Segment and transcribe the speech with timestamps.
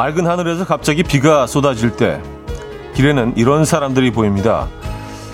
[0.00, 2.22] 맑은 하늘에서 갑자기 비가 쏟아질 때
[2.94, 4.66] 길에는 이런 사람들이 보입니다.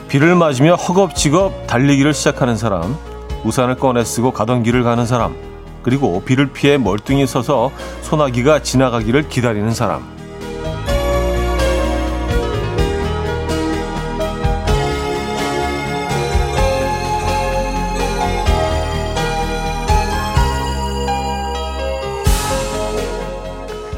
[0.09, 2.97] 비를 맞으며 허겁지겁 달리기를 시작하는 사람,
[3.45, 5.37] 우산을 꺼내 쓰고 가던 길을 가는 사람,
[5.85, 7.71] 그리고 비를 피해 멀뚱히 서서
[8.03, 10.16] 소나기가 지나가기를 기다리는 사람.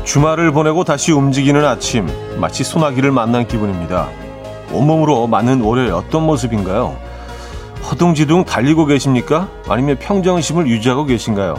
[0.08, 2.06] 주말을 보내고 다시 움직이는 아침,
[2.40, 4.08] 마치 소나기를 만난 기분입니다.
[4.72, 6.96] 온몸으로 맞는 월요일 어떤 모습인가요?
[7.82, 9.50] 허둥지둥 달리고 계십니까?
[9.68, 11.56] 아니면 평정심을 유지하고 계신가요?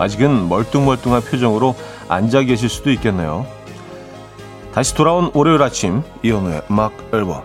[0.00, 1.76] 아직은 멀뚱멀뚱한 표정으로
[2.08, 3.46] 앉아 계실 수도 있겠네요.
[4.74, 7.44] 다시 돌아온 월요일 아침, 이현우의 음악 앨범.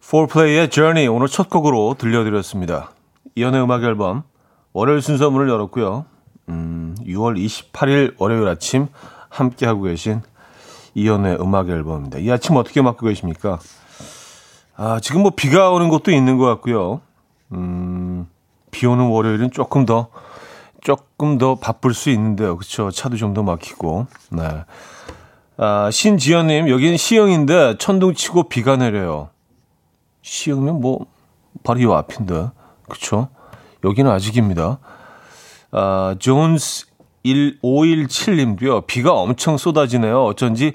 [0.00, 2.92] 4플레이의 Journey 오늘 첫 곡으로 들려드렸습니다.
[3.34, 4.22] 이현우의 음악 앨범
[4.72, 6.04] 월요일 순서 문을 열었고요.
[6.48, 8.88] 음, 6월 28일 월요일 아침
[9.28, 10.22] 함께하고 계신
[10.94, 12.18] 이연의 음악 앨범입니다.
[12.18, 13.58] 이 아침 어떻게 맞고 계십니까?
[14.76, 17.00] 아, 지금 뭐 비가 오는 곳도 있는 것 같고요.
[17.52, 18.28] 음,
[18.70, 20.08] 비 오는 월요일은 조금 더,
[20.82, 22.56] 조금 더 바쁠 수 있는데요.
[22.56, 22.90] 그쵸.
[22.90, 24.06] 차도 좀 더 막히고.
[24.30, 24.64] 네.
[25.56, 29.30] 아, 신지연님, 여기는 시흥인데 천둥 치고 비가 내려요.
[30.22, 31.06] 시흥면 뭐,
[31.62, 32.50] 바로 이 앞인데.
[32.88, 33.28] 그쵸.
[33.84, 34.78] 여기는 아직입니다.
[35.76, 36.86] 아, 존스
[37.24, 38.86] 1517님도요.
[38.86, 40.24] 비가 엄청 쏟아지네요.
[40.24, 40.74] 어쩐지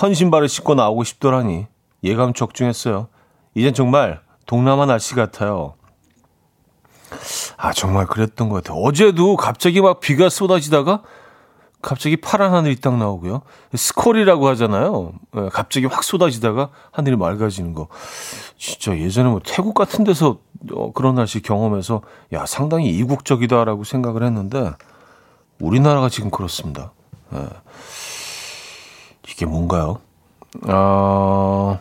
[0.00, 1.66] 헌신발을 신고 나오고 싶더라니.
[2.02, 3.08] 예감 적중했어요.
[3.54, 5.74] 이젠 정말 동남아 날씨 같아요.
[7.56, 8.82] 아, 정말 그랬던 것 같아요.
[8.82, 11.02] 어제도 갑자기 막 비가 쏟아지다가
[11.84, 13.42] 갑자기 파란 하늘이 딱 나오고요.
[13.74, 15.12] 스콜이라고 하잖아요.
[15.36, 17.88] 예, 갑자기 확 쏟아지다가 하늘이 맑아지는 거.
[18.56, 20.38] 진짜 예전에 뭐 태국 같은 데서
[20.72, 22.00] 어, 그런 날씨 경험해서
[22.32, 24.72] 야, 상당히 이국적이다라고 생각을 했는데
[25.60, 26.92] 우리나라가 지금 그렇습니다.
[27.34, 27.48] 예.
[29.28, 30.00] 이게 뭔가요?
[30.66, 31.78] 아,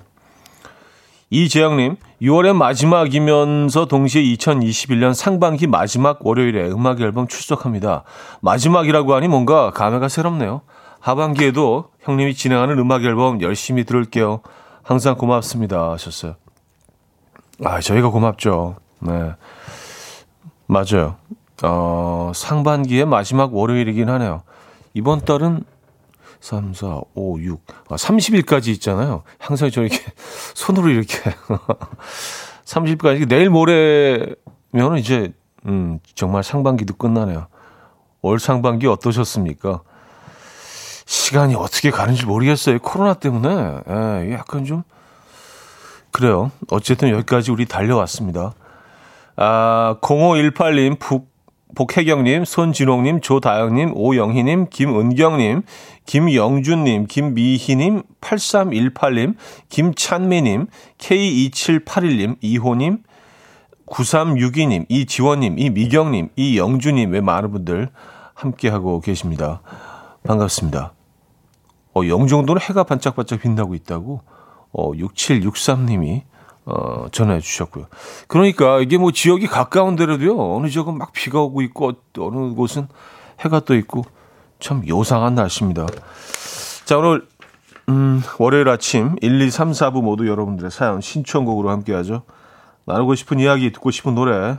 [1.34, 8.04] 이재영님, 6월의 마지막이면서 동시에 2021년 상반기 마지막 월요일에 음악 앨범 출석합니다.
[8.42, 10.62] 마지막이라고 하니 뭔가 감회가 새롭네요.
[11.00, 14.42] 하반기에도 형님이 진행하는 음악 앨범 열심히 들을게요.
[14.84, 15.90] 항상 고맙습니다.
[15.94, 16.36] 하셨어요.
[17.66, 18.76] 아, 저희가 고맙죠.
[19.00, 19.32] 네.
[20.68, 21.16] 맞아요.
[21.64, 24.44] 어, 상반기의 마지막 월요일이긴 하네요.
[24.94, 25.64] 이번 달은
[26.44, 29.24] 3, 4, 5, 6, 아, 30일까지 있잖아요.
[29.40, 29.98] 항상 저렇게
[30.54, 31.18] 손으로 이렇게
[32.66, 35.32] 30일까지 내일 모레면은 이제
[35.66, 37.48] 음, 정말 상반기도 끝나네요.
[38.22, 39.84] 올 상반기 어떠셨습니까?
[41.06, 42.80] 시간이 어떻게 가는지 모르겠어요.
[42.80, 44.84] 코로나 때문에 예, 약간 좀
[46.12, 46.52] 그래요.
[46.70, 48.52] 어쨌든 여기까지 우리 달려왔습니다.
[49.38, 51.33] 아, 0518님, 북
[51.76, 55.64] 복혜경님, 손진홍님, 조다영님, 오영희님, 김은경님,
[56.06, 59.36] 김영준님, 김미희님, 8318님,
[59.70, 60.68] 김찬미님,
[60.98, 63.00] K2781님, 이호님,
[63.88, 67.90] 9362님, 이지원님, 이미경님, 이영주님, 왜 많은 분들
[68.34, 69.62] 함께하고 계십니다.
[70.24, 70.94] 반갑습니다.
[71.96, 74.22] 어, 영종도는 해가 반짝반짝 빛나고 있다고,
[74.72, 76.24] 어, 6763님이
[76.66, 77.88] 어, 전해 주셨고요.
[78.28, 82.88] 그러니까 이게 뭐 지역이 가까운 데라도요, 어느 지역은 막 비가 오고 있고, 어느 곳은
[83.42, 84.04] 해가 떠 있고,
[84.60, 85.86] 참 요상한 날씨입니다.
[86.86, 87.28] 자, 오늘,
[87.90, 92.24] 음, 월요일 아침 1, 2, 3, 4부 모두 여러분들의 사연 신청곡으로 함께 하죠.
[92.86, 94.58] 나누고 싶은 이야기, 듣고 싶은 노래,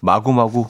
[0.00, 0.68] 마구마구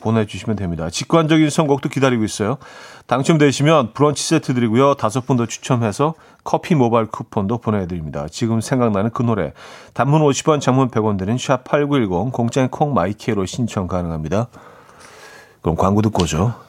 [0.00, 0.90] 보내주시면 됩니다.
[0.90, 2.58] 직관적인 선곡도 기다리고 있어요.
[3.06, 4.94] 당첨되시면 브런치 세트 드리고요.
[4.94, 6.14] 다섯 분 더 추첨해서
[6.44, 8.26] 커피 모바일 쿠폰도 보내드립니다.
[8.30, 9.52] 지금 생각나는 그 노래.
[9.92, 14.48] 단문 50원, 장문 100원 드는 샵8910 공짜인 콩 마이케이로 신청 가능합니다.
[15.60, 16.65] 그럼 광고 듣고 오죠.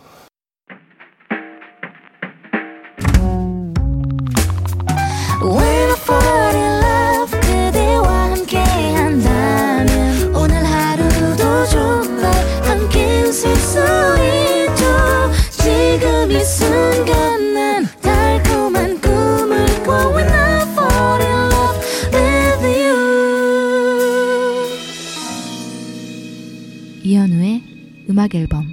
[28.28, 28.66] 음악 앨범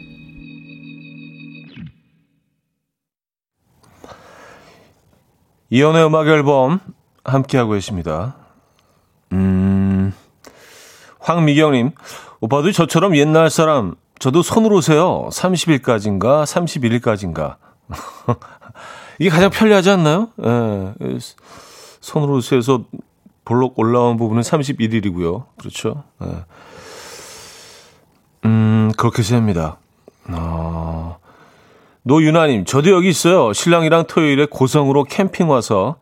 [5.71, 6.81] 이연의 음악 앨범
[7.25, 8.37] 함께하고 계십니다.
[9.33, 10.12] 음,
[11.21, 11.93] 황미경님,
[12.41, 15.29] 오빠도 저처럼 옛날 사람, 저도 손으로 세요.
[15.33, 17.57] 30일까지인가, 31일까지인가.
[19.19, 20.29] 이게 가장 편리하지 않나요?
[20.45, 21.19] 예,
[22.00, 22.85] 손으로 세서
[23.45, 25.47] 볼록 올라온 부분은 31일이고요.
[25.59, 26.05] 그렇죠.
[26.23, 26.45] 예.
[28.44, 29.79] 음, 그렇게 셉니다.
[30.29, 31.19] 어,
[32.02, 33.52] 노유나님, 저도 여기 있어요.
[33.52, 35.96] 신랑이랑 토요일에 고성으로 캠핑 와서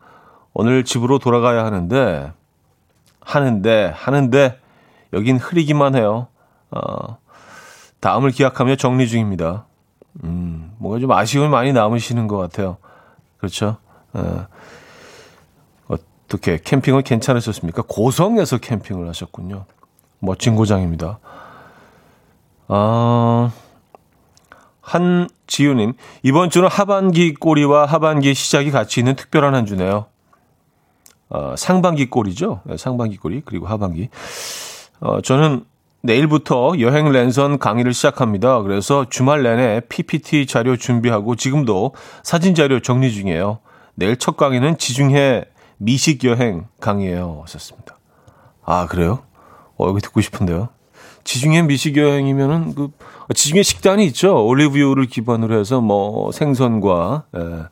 [0.53, 2.31] 오늘 집으로 돌아가야 하는데,
[3.21, 4.59] 하는데, 하는데,
[5.13, 6.27] 여긴 흐리기만 해요.
[6.71, 7.17] 어,
[7.99, 9.65] 다음을 기약하며 정리 중입니다.
[10.23, 12.77] 음, 뭔가 좀 아쉬움이 많이 남으시는 것 같아요.
[13.37, 13.77] 그렇죠?
[14.13, 14.47] 어,
[15.87, 17.83] 어떻게 캠핑은 괜찮으셨습니까?
[17.87, 19.65] 고성에서 캠핑을 하셨군요.
[20.19, 21.19] 멋진 고장입니다.
[22.75, 23.51] 아,
[24.81, 25.93] 한지우님,
[26.23, 30.07] 이번 주는 하반기 꼬리와 하반기 시작이 같이 있는 특별한 한 주네요.
[31.29, 32.61] 어, 상반기 꼬리죠.
[32.63, 34.09] 네, 상반기 꼬리, 그리고 하반기.
[35.01, 35.65] 어, 저는
[36.01, 38.63] 내일부터 여행 랜선 강의를 시작합니다.
[38.63, 41.93] 그래서 주말 내내 PPT 자료 준비하고 지금도
[42.23, 43.59] 사진 자료 정리 중이에요.
[43.93, 45.45] 내일 첫 강의는 지중해
[45.77, 47.41] 미식 여행 강의예요.
[47.43, 47.99] 하셨습니다.
[48.65, 49.19] 아, 그래요?
[49.77, 50.69] 어, 여기 듣고 싶은데요.
[51.23, 52.89] 지중해 미식 여행이면은 그
[53.33, 54.45] 지중해 식단이 있죠.
[54.45, 57.63] 올리브유를 기반으로 해서 뭐 생선과 예,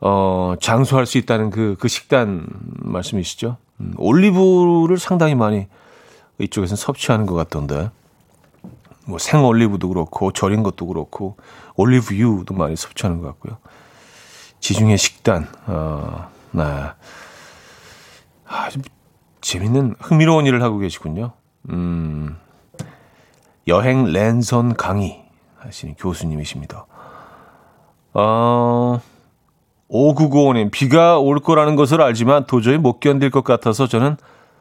[0.00, 2.46] 어 장수할 수 있다는 그그 그 식단
[2.82, 3.56] 말씀이시죠.
[3.80, 5.66] 음, 올리브를 상당히 많이
[6.38, 7.90] 이쪽에서는 섭취하는 것 같던데.
[9.06, 11.36] 뭐 생 올리브도 그렇고 절인 것도 그렇고
[11.76, 13.56] 올리브유도 많이 섭취하는 것 같고요.
[14.60, 16.62] 지중해 식단, 어, 네.
[18.46, 18.82] 아, 좀
[19.40, 21.32] 재밌는 흥미로운 일을 하고 계시군요.
[21.70, 22.36] 음,
[23.66, 25.24] 여행 랜선 강의
[25.58, 26.86] 하시는 교수님이십니다.
[28.14, 29.00] 어,
[29.90, 34.16] 5995님, 비가 올 거라는 것을 알지만 도저히 못 견딜 것 같아서 저는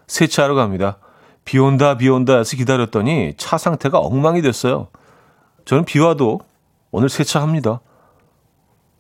[0.08, 0.98] 세차하러 갑니다.
[1.46, 4.88] 비 온다, 비 온다 해서 기다렸더니 차 상태가 엉망이 됐어요.
[5.66, 6.42] 저는 비 와도
[6.92, 7.80] 오늘 세차합니다.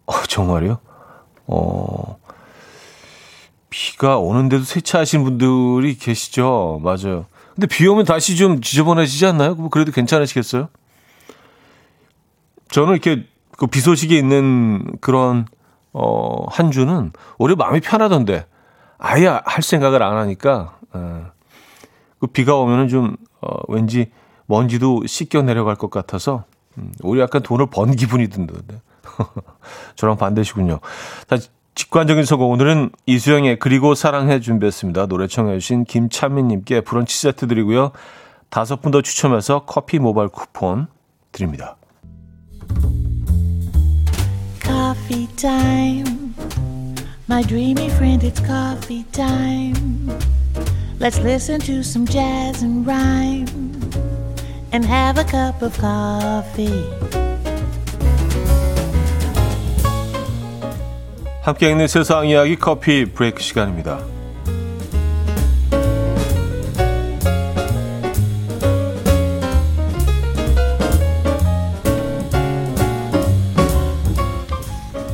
[0.05, 0.79] 어, 정말요?
[1.47, 2.17] 어,
[3.69, 6.79] 비가 오는데도 세차하신 분들이 계시죠?
[6.83, 7.25] 맞아요.
[7.57, 9.55] 근데 비 오면 다시 좀 지저분해지지 않나요?
[9.69, 10.69] 그래도 괜찮으시겠어요?
[12.69, 13.25] 저는 이렇게
[13.57, 15.47] 그 비 소식이 있는 그런
[15.91, 18.45] 어, 한 주는 오히려 마음이 편하던데
[18.99, 21.31] 아예 할 생각을 안 하니까 어,
[22.19, 24.11] 그 비가 오면은 좀 어, 왠지
[24.45, 26.43] 먼지도 씻겨 내려갈 것 같아서
[26.77, 28.79] 음, 오히려 약간 돈을 번 기분이 든던데
[29.95, 30.79] 저랑 반대시군요.
[31.27, 35.05] 다시 직관적인 선곡 오늘은 이수영의 그리고 사랑해 준비했습니다.
[35.05, 37.91] 노래 청해 주신 김찬민님께 브런치 세트 드리고요.
[38.49, 40.87] 다섯 분 더 추첨해서 커피 모바일 쿠폰
[41.31, 41.77] 드립니다.
[44.63, 46.33] Coffee time.
[47.29, 50.09] My dreamy friend, it's coffee time.
[50.99, 53.45] Let's listen to some jazz and rhyme
[54.73, 57.16] and have a cup of coffee.
[61.47, 63.99] 함께 읽는 세상 이야기 커피 브레이크 시간입니다.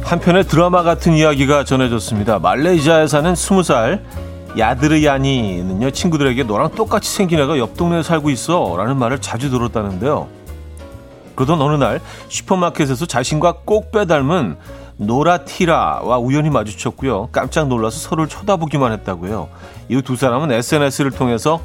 [0.01, 2.39] 한편의 드라마 같은 이야기가 전해졌습니다.
[2.39, 4.01] 말레이시아에 사는 20살
[4.57, 10.27] 야드르야니는요 친구들에게 너랑 똑같이 생긴 애가 옆 동네에 살고 있어 라는 말을 자주 들었다는데요.
[11.35, 14.57] 그러던 어느 날 슈퍼마켓에서 자신과 꼭 빼닮은
[14.97, 17.29] 노라티라와 우연히 마주쳤고요.
[17.31, 19.49] 깜짝 놀라서 서로를 쳐다보기만 했다고요.
[19.89, 21.61] 이후 두 사람은 SNS를 통해서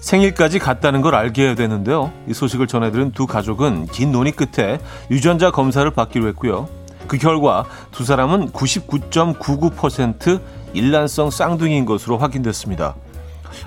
[0.00, 2.12] 생일까지 갔다는 걸 알게 되는데요.
[2.28, 4.78] 이 소식을 전해들은 두 가족은 긴 논의 끝에
[5.10, 6.68] 유전자 검사를 받기로 했고요.
[7.06, 10.40] 그 결과 두 사람은 99.99%
[10.74, 12.94] 일란성 쌍둥이인 것으로 확인됐습니다.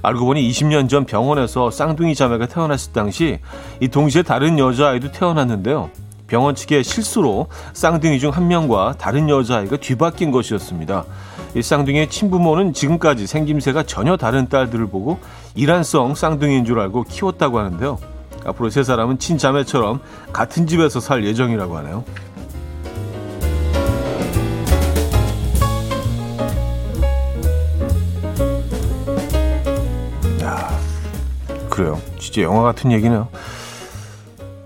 [0.03, 3.39] 알고 보니 20년 전 병원에서 쌍둥이 자매가 태어났을 당시
[3.79, 5.89] 이 동시에 다른 여자아이도 태어났는데요.
[6.31, 11.03] 병원 측의 실수로 쌍둥이 중 한 명과 다른 여자아이가 뒤바뀐 것이었습니다.
[11.55, 15.19] 이 쌍둥이의 친부모는 지금까지 생김새가 전혀 다른 딸들을 보고
[15.55, 17.97] 이란성 쌍둥이인 줄 알고 키웠다고 하는데요.
[18.45, 19.99] 앞으로 세 사람은 친자매처럼
[20.31, 22.05] 같은 집에서 살 예정이라고 하네요.
[30.43, 30.69] 야,
[31.69, 31.99] 그래요.
[32.17, 33.27] 진짜 영화 같은 얘기네요.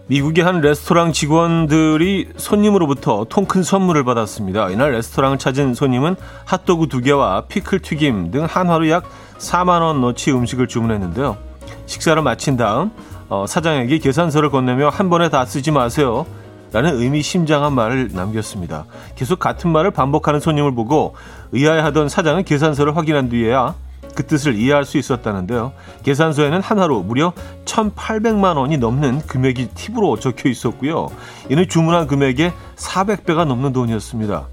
[0.08, 4.70] 미국의 한 레스토랑 직원들이 손님으로부터 통 큰 선물을 받았습니다.
[4.70, 9.04] 이날 레스토랑을 찾은 손님은 핫도그 두 개와 피클 튀김 등 한화로 약
[9.38, 11.38] 4만 원어치 음식을 주문했는데요.
[11.86, 12.92] 식사를 마친 다음
[13.30, 16.26] 어, 사장에게 계산서를 건네며 한 번에 다 쓰지 마세요.
[16.72, 18.86] 라는 의미심장한 말을 남겼습니다.
[19.16, 21.16] 계속 같은 말을 반복하는 손님을 보고
[21.52, 23.76] 의아해하던 사장은 계산서를 확인한 뒤에야
[24.14, 25.74] 그 뜻을 이해할 수 있었다는데요.
[26.04, 27.34] 계산서에는 하나로 무려
[27.66, 31.10] 1,800만 원이 넘는 금액이 팁으로 적혀 있었고요.
[31.50, 34.48] 이는 주문한 금액의 400배가 넘는 돈이었습니다.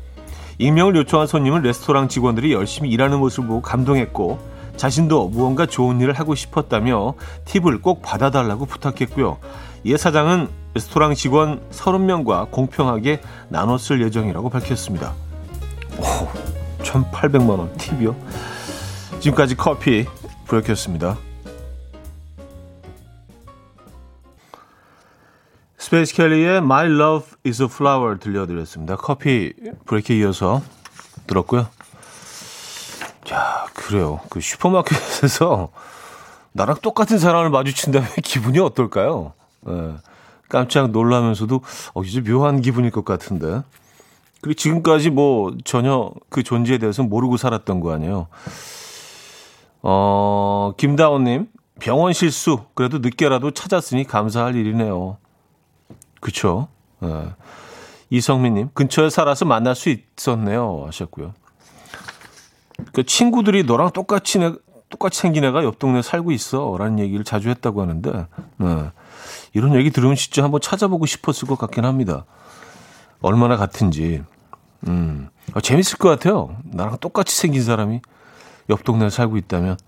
[0.59, 4.39] 익명을 요청한 손님은 레스토랑 직원들이 열심히 일하는 모습을 보고 감동했고
[4.77, 9.39] 자신도 무언가 좋은 일을 하고 싶었다며 팁을 꼭 받아달라고 부탁했고요.
[9.85, 13.21] 이에 사장은 레스토랑 직원 30명과 공평하게
[13.79, 15.13] 쓸 예정이라고 밝혔습니다.
[15.99, 16.29] 오,
[16.83, 18.15] 1,800만 원 팁이요?
[19.23, 20.05] 지금까지 커피
[20.47, 21.17] 브레이크였습니다.
[25.79, 28.97] 스페이스 켈리의 My Love is a Flower 들려드렸습니다.
[28.97, 29.52] 커피
[29.87, 30.61] 브레이크에 이어서
[31.29, 31.69] 들었고요.
[33.31, 34.19] 야, 그래요.
[34.29, 35.69] 그 슈퍼마켓에서
[36.50, 39.35] 나랑 똑같은 사람을 마주친다면 기분이 어떨까요?
[39.61, 39.95] 네.
[40.49, 41.62] 깜짝 놀라면서도
[41.95, 43.62] 어, 이제 묘한 기분일 것 같은데.
[44.41, 48.26] 그리고 지금까지 뭐 전혀 그 존재에 대해서 모르고 살았던 거 아니에요.
[49.83, 51.49] 어, 김다원님,
[51.81, 52.61] 병원 실수.
[52.75, 55.19] 그래도 늦게라도 찾았으니 감사할 일이네요.
[56.21, 56.69] 그쵸?
[57.01, 57.09] 네.
[58.11, 60.85] 이성민님, 근처에 살아서 만날 수 있었네요.
[60.87, 61.35] 하셨고요.
[62.93, 64.53] 그 친구들이 너랑 똑같이 내,
[64.89, 66.77] 똑같이 생긴 애가 옆 동네에 살고 있어.
[66.79, 68.27] 라는 얘기를 자주 했다고 하는데,
[68.59, 68.91] 네.
[69.55, 72.25] 이런 얘기 들으면 진짜 한번 찾아보고 싶었을 것 같긴 합니다.
[73.21, 74.23] 얼마나 같은지.
[74.89, 76.57] 음, 어, 재밌을 것 같아요.
[76.65, 78.01] 나랑 똑같이 생긴 사람이
[78.71, 79.78] 옆 동네에 살고 있다면.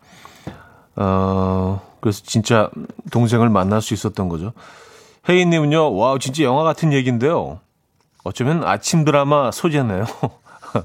[0.96, 2.70] 어, 그래서 진짜
[3.10, 4.52] 동생을 만날 수 있었던 거죠.
[5.28, 7.60] 혜인님은요, 와우, 진짜 영화 같은 얘기인데요.
[8.24, 10.04] 어쩌면 아침 드라마 소재네요.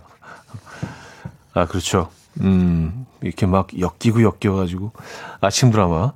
[1.53, 2.09] 아, 그렇죠.
[2.41, 4.91] 음, 이렇게 막 엮이고 엮여가지고.
[5.41, 6.13] 아침 드라마.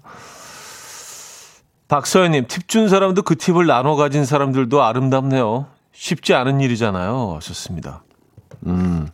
[1.87, 5.67] 박서연님, 팁 준 사람도 그 팁을 나눠 가진 사람들도 아름답네요.
[5.91, 7.35] 쉽지 않은 일이잖아요.
[7.35, 8.03] 하셨습니다.
[8.65, 9.09] 음,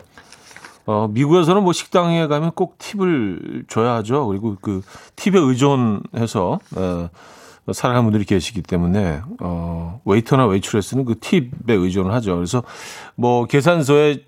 [0.90, 4.26] 어, 미국에서는 뭐 식당에 가면 꼭 팁을 줘야 하죠.
[4.26, 4.82] 그리고 그
[5.16, 7.10] 팁에 의존해서, 어,
[7.72, 12.34] 살아가는 분들이 계시기 때문에, 어, 웨이터나 웨이트레스는 그 팁에 의존을 하죠.
[12.34, 12.64] 그래서
[13.14, 14.26] 뭐 계산서에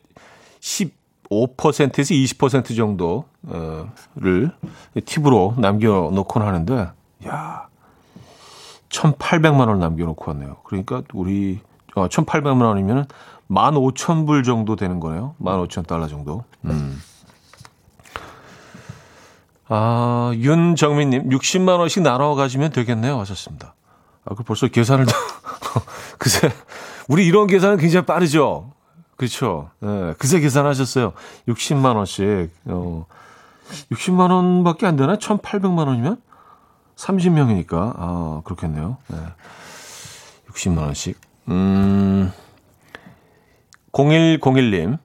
[0.59, 4.51] 15%에서 20% 정도를
[5.03, 6.91] 팁으로 남겨놓곤 하는데,
[7.25, 7.67] 야
[8.89, 10.57] 1,800만 원 남겨놓고 왔네요.
[10.63, 11.59] 그러니까 우리
[11.95, 13.07] 어, 1,800만 원이면
[13.51, 15.35] 15,000불 정도 되는 거네요.
[15.41, 16.43] 15,000달러 정도.
[16.65, 17.01] 음.
[19.67, 23.19] 아, 윤정민님, 60만 원씩 나눠 가지면 되겠네요.
[23.19, 23.73] 하셨습니다.
[24.25, 25.13] 아, 그 벌써 계산을 다,
[26.17, 26.51] 그새,
[27.07, 28.71] 우리 이런 계산은 굉장히 빠르죠?
[29.15, 29.69] 그렇죠.
[29.79, 31.13] 네, 그새 계산하셨어요.
[31.47, 32.51] 60만 원씩.
[32.65, 33.05] 어,
[33.91, 35.15] 60만 원 밖에 안 되나?
[35.15, 36.21] 1,800만 원이면?
[36.97, 38.97] 30명이니까, 아, 그렇겠네요.
[39.07, 39.17] 네.
[40.49, 41.19] 60만 원씩.
[41.47, 42.31] 음,
[43.91, 44.97] 0101님.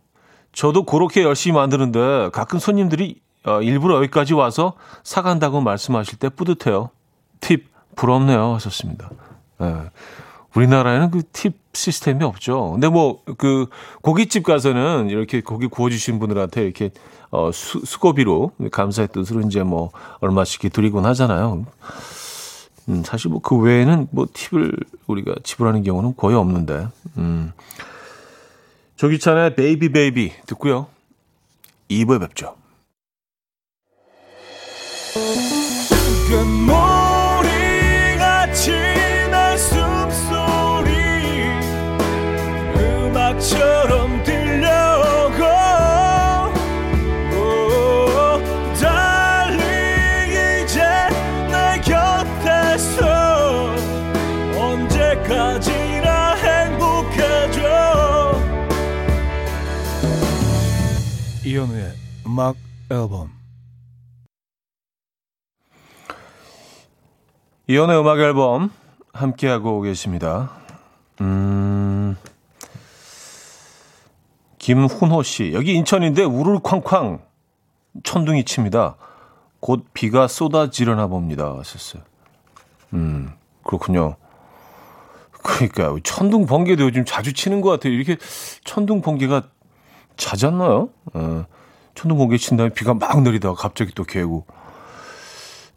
[0.52, 4.73] 저도 그렇게 열심히 만드는데 가끔 손님들이 어, 일부러 여기까지 와서
[5.05, 6.90] 사간다고 말씀하실 때 뿌듯해요.
[7.40, 8.55] 팁, 부럽네요.
[8.55, 9.11] 하셨습니다.
[9.59, 9.75] 네.
[10.55, 12.73] 우리나라에는 그 팁 시스템이 없죠.
[12.73, 13.66] 근데 뭐, 그,
[14.00, 16.90] 고깃집 가서는 이렇게 고기 구워주신 분들한테 이렇게
[17.31, 19.90] 어, 수, 수고비로 감사의 뜻으로 이제 뭐
[20.21, 21.66] 얼마씩 드리곤 하잖아요.
[22.88, 24.73] 음, 사실 뭐 그 외에는 뭐 팁을
[25.07, 26.88] 우리가 지불하는 경우는 거의 없는데.
[27.19, 27.52] 음.
[28.97, 30.88] 조규찬의 Baby Baby 듣고요.
[31.91, 32.57] 2부에 뵙죠.
[35.17, 36.96] 음
[61.57, 61.93] 이현우의
[62.27, 62.55] 음악
[62.91, 63.31] 앨범
[67.67, 68.71] 이현우의 음악 앨범
[69.15, 70.53] 함께하고 계십니다.
[71.23, 72.15] 음,
[74.59, 75.53] 김훈호 씨.
[75.55, 77.23] 여기 인천인데 우르르쾅쾅
[78.05, 78.97] 천둥이 칩니다.
[79.61, 81.55] 곧 비가 쏟아지려나 봅니다.
[81.57, 82.03] 하셨어요.
[82.93, 83.33] 음,
[83.63, 84.17] 그렇군요.
[85.33, 87.95] 그러니까 천둥 번개도 요즘 자주 치는 것 같아요.
[87.95, 88.19] 이렇게
[88.65, 89.56] 천둥 번개가
[90.17, 90.89] 잦았나요?
[91.15, 91.45] 어,
[91.95, 94.47] 천둥 번개 친 다음에 비가 막 내리다가 갑자기 또 개고.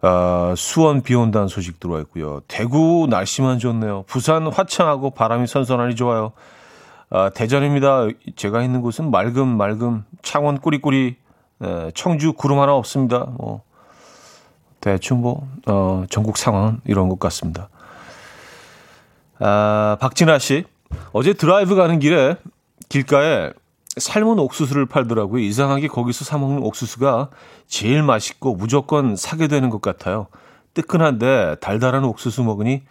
[0.01, 2.41] 아, 수원 비 온다는 소식 들어와 있고요.
[2.48, 4.03] 대구 날씨만 좋네요.
[4.08, 6.31] 부산 화창하고 바람이 선선하니 좋아요.
[7.10, 8.08] 아, 대전입니다.
[8.36, 11.17] 제가 있는 곳은 맑음 맑음 창원 꾸리꾸리
[11.62, 13.25] 에, 청주 구름 하나 없습니다.
[13.38, 13.63] 뭐
[14.79, 17.69] 대충 뭐 어, 전국 상황은 이런 것 같습니다.
[19.39, 20.65] 아, 박진아 씨
[21.12, 22.38] 어제 드라이브 가는 길에
[22.88, 23.51] 길가에
[23.99, 25.41] 삶은 옥수수를 팔더라고요.
[25.43, 27.29] 이상하게 거기서 사 먹는 옥수수가
[27.67, 30.27] 제일 맛있고 무조건 사게 되는 것 같아요.
[30.73, 32.83] 뜨끈한데 달달한 옥수수 먹으니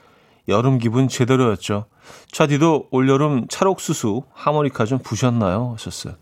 [0.48, 1.86] 여름 기분 제대로였죠.
[2.32, 5.72] 차디도 올여름 찰옥수수 하모니카 좀 부셨나요?
[5.74, 6.14] 하셨어요.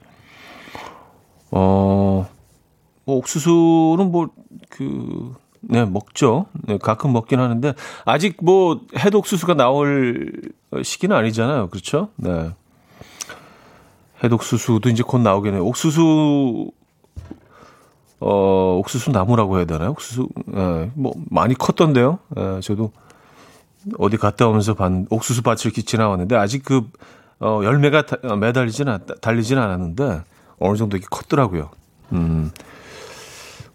[1.52, 2.28] 어,
[3.04, 4.28] 뭐 옥수수는 뭐,
[4.68, 6.46] 그, 네, 먹죠.
[6.64, 7.74] 네, 가끔 먹긴 하는데
[8.04, 10.32] 아직 뭐 해독수수가 나올
[10.82, 11.68] 시기는 아니잖아요.
[11.68, 12.10] 그렇죠?
[12.16, 12.50] 네.
[14.22, 15.64] 해독수수도 이제 곧 나오겠네요.
[15.64, 16.70] 옥수수
[18.20, 19.90] 어, 옥수수 나무라고 해야 되나요?
[19.90, 22.18] 옥수수, 예, 뭐, 많이 컸던데요.
[22.38, 22.92] 예, 저도
[23.98, 26.90] 어디 갔다 오면서 반, 옥수수 밭을 이렇게 지나왔는데, 아직 그,
[27.40, 28.86] 어, 열매가 다, 어, 매달리진,
[29.20, 30.22] 달리진 않았는데,
[30.58, 31.70] 어느 정도 이렇게 컸더라고요.
[32.12, 32.50] 음,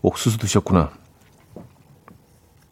[0.02, 0.90] 옥수수 드셨구나.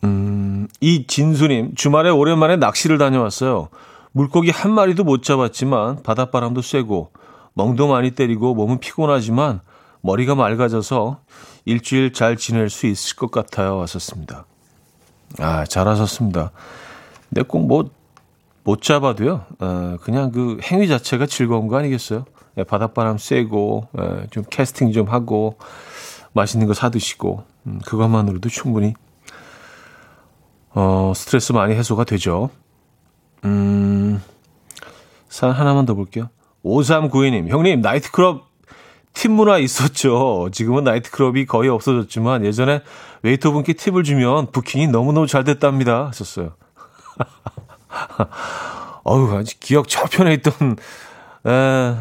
[0.06, 3.70] 음, 이 진수님, 주말에 오랜만에 낚시를 다녀왔어요.
[4.12, 7.12] 물고기 한 마리도 못 잡았지만, 바닷바람도 쐬고,
[7.60, 9.60] 멍도 많이 때리고, 몸은 피곤하지만,
[10.00, 11.20] 머리가 맑아져서
[11.66, 13.76] 일주일 잘 지낼 수 있을 것 같아요.
[13.76, 14.46] 왔었습니다.
[15.40, 16.52] 아, 잘하셨습니다.
[17.28, 17.90] 근데 꼭 뭐,
[18.64, 22.24] 못 잡아도요, 어, 그냥 그 행위 자체가 즐거운 거 아니겠어요?
[22.58, 25.58] 예, 바닷바람 쐬고, 예, 좀 캐스팅 좀 하고,
[26.32, 28.94] 맛있는 거 사드시고, 음, 그것만으로도 충분히,
[30.74, 32.52] 어, 스트레스 많이 해소가 되죠.
[33.44, 34.22] 음,
[35.28, 36.30] 산 하나만 더 볼게요.
[36.64, 38.50] 5392님, 형님, 나이트클럽
[39.14, 40.50] 팁 문화 있었죠.
[40.52, 42.82] 지금은 나이트클럽이 거의 없어졌지만 예전에
[43.24, 46.08] 웨이터분께 팁을 주면 부킹이 너무너무 잘 됐답니다.
[46.08, 46.54] 하셨어요.
[49.04, 50.78] 어우, 아직 기억 저편에 있던,
[51.48, 51.96] 에,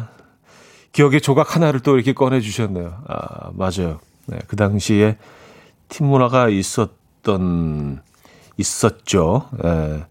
[0.91, 3.03] 기억의 조각 하나를 또 이렇게 꺼내주셨네요.
[3.07, 3.99] 아, 맞아요.
[4.27, 5.17] 네, 그 당시에
[5.87, 8.01] 팁 문화가 있었던,
[8.57, 9.49] 있었죠.
[9.63, 10.03] 에,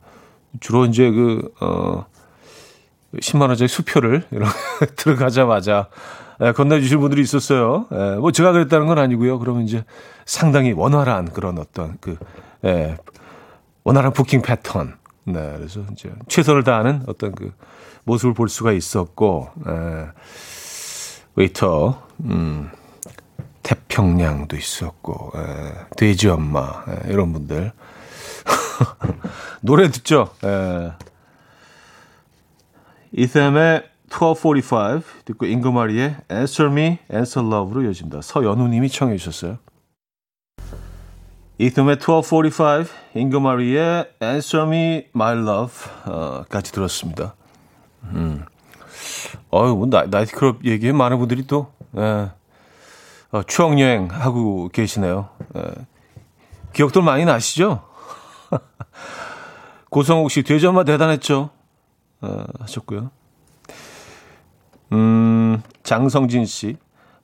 [0.60, 2.06] 주로 이제 그, 어,
[3.14, 4.48] 10만 원짜리 수표를, 이런,
[4.96, 5.88] 들어가자마자,
[6.40, 7.86] 예, 건네주실 분들이 있었어요.
[7.92, 9.38] 예, 뭐 제가 그랬다는 건 아니고요.
[9.38, 9.84] 그러면 이제
[10.24, 12.16] 상당히 원활한 그런 어떤 그,
[12.64, 12.96] 예,
[13.84, 14.96] 원활한 부킹 패턴.
[15.24, 17.52] 네, 그래서 이제 최선을 다하는 어떤 그
[18.04, 20.08] 모습을 볼 수가 있었고, 예,
[21.34, 22.70] 웨이터, 음,
[23.62, 27.72] 태평양도 있었고, 예, 돼지 엄마, 예, 이런 분들.
[29.60, 30.30] 노래 듣죠?
[30.44, 30.92] 예.
[33.18, 38.20] 이샘의 1245 듣고 잉그마리의 Answer Me, Answer Love로 이어집니다.
[38.22, 39.58] 서연우님이 청해 주셨어요.
[41.58, 45.74] 이듬의 1245, 잉그마리의 Answer Me, My Love
[46.06, 47.34] 어, 들었습니다.
[48.04, 48.44] 음.
[49.52, 52.30] 어유 뭐 나, 나이트클럽 얘기에 많은 분들이 또 예,
[53.32, 55.28] 어, 추억여행 하고 계시네요.
[55.56, 55.62] 예.
[56.72, 57.82] 기억들 많이 나시죠?
[59.90, 61.50] 고성욱 씨, 대전마 대단했죠?
[62.20, 63.10] 어, 하셨고요.
[64.92, 66.76] 음, 장성진 씨.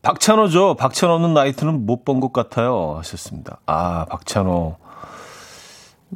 [0.03, 0.75] 박찬호죠.
[0.75, 2.97] 박찬호 없는 나이트는 못 본 것 같아요.
[2.99, 3.59] 하셨습니다.
[3.67, 4.77] 아, 박찬호.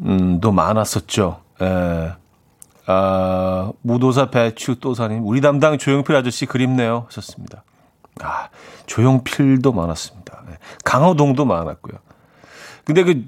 [0.02, 1.40] 음, 도 많았었죠.
[1.62, 2.12] 예.
[2.86, 5.26] 아, 무도사 배추도사님.
[5.26, 7.04] 우리 담당 조용필 아저씨 그립네요.
[7.08, 7.64] 하셨습니다.
[8.22, 8.48] 아,
[8.86, 10.42] 조용필도 많았습니다.
[10.50, 10.58] 예.
[10.84, 11.98] 강호동도 많았고요.
[12.84, 13.24] 근데 그,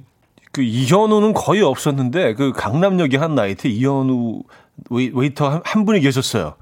[0.52, 4.42] 그 이현우는 거의 없었는데 그 강남역에 한 나이트 이현우
[4.90, 6.54] 웨이터 한, 한 분이 계셨어요.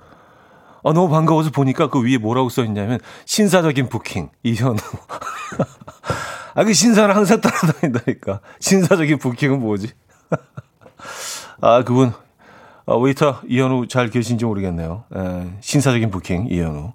[0.83, 4.77] 어, 너무 반가워서 보니까 그 위에 뭐라고 써있냐면, 신사적인 부킹, 이현우.
[6.55, 8.41] 아, 그 신사를 항상 따라다닌다니까.
[8.61, 9.91] 신사적인 부킹은 뭐지?
[11.61, 12.13] 아, 그분,
[12.87, 15.05] 아, 웨이터 이현우 잘 계신지 모르겠네요.
[15.15, 16.93] 에, 신사적인 부킹, 이현우.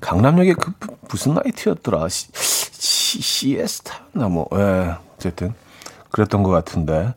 [0.00, 0.72] 강남역에 그,
[1.08, 2.08] 무슨 나이트였더라?
[2.08, 5.54] 시, 시, 시에스타였나, 뭐, 예, 어쨌든.
[6.10, 7.14] 그랬던 것 같은데.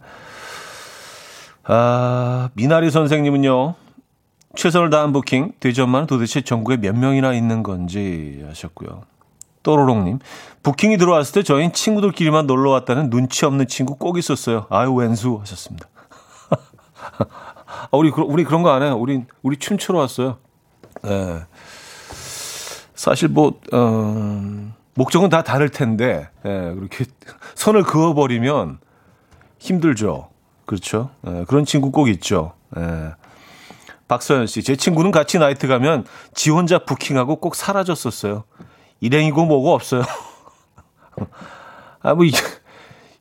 [1.67, 3.75] 아, 미나리 선생님은요,
[4.55, 9.03] 최선을 다한 부킹, 대전만은 도대체 전국에 몇 명이나 있는 건지 하셨고요.
[9.63, 10.19] 또로롱님,
[10.61, 14.67] 부킹이 들어왔을 때 저희는 친구들끼리만 놀러 왔다는 눈치 없는 친구 꼭 있었어요.
[14.69, 15.87] 아유, 웬수 하셨습니다.
[17.19, 18.95] 아, 우리, 우리 그런 거 안 해요.
[18.95, 20.37] 우리, 우리 춤추러 왔어요.
[21.01, 21.41] 네.
[22.93, 27.05] 사실 뭐, 어, 목적은 다 다를 텐데, 예, 그렇게
[27.55, 28.77] 선을 그어버리면
[29.59, 30.29] 힘들죠.
[30.65, 31.11] 그렇죠.
[31.27, 32.53] 예, 그런 친구 꼭 있죠.
[32.77, 33.13] 예.
[34.07, 38.43] 박서연 씨, 제 친구는 같이 나이트 가면 지 혼자 부킹하고 꼭 사라졌었어요.
[39.01, 40.03] 일행이고 뭐고 없어요.
[42.01, 42.25] 아, 뭐,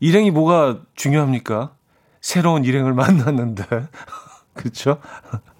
[0.00, 1.72] 일행이 뭐가 중요합니까?
[2.20, 3.64] 새로운 일행을 만났는데.
[4.52, 4.98] 그렇죠?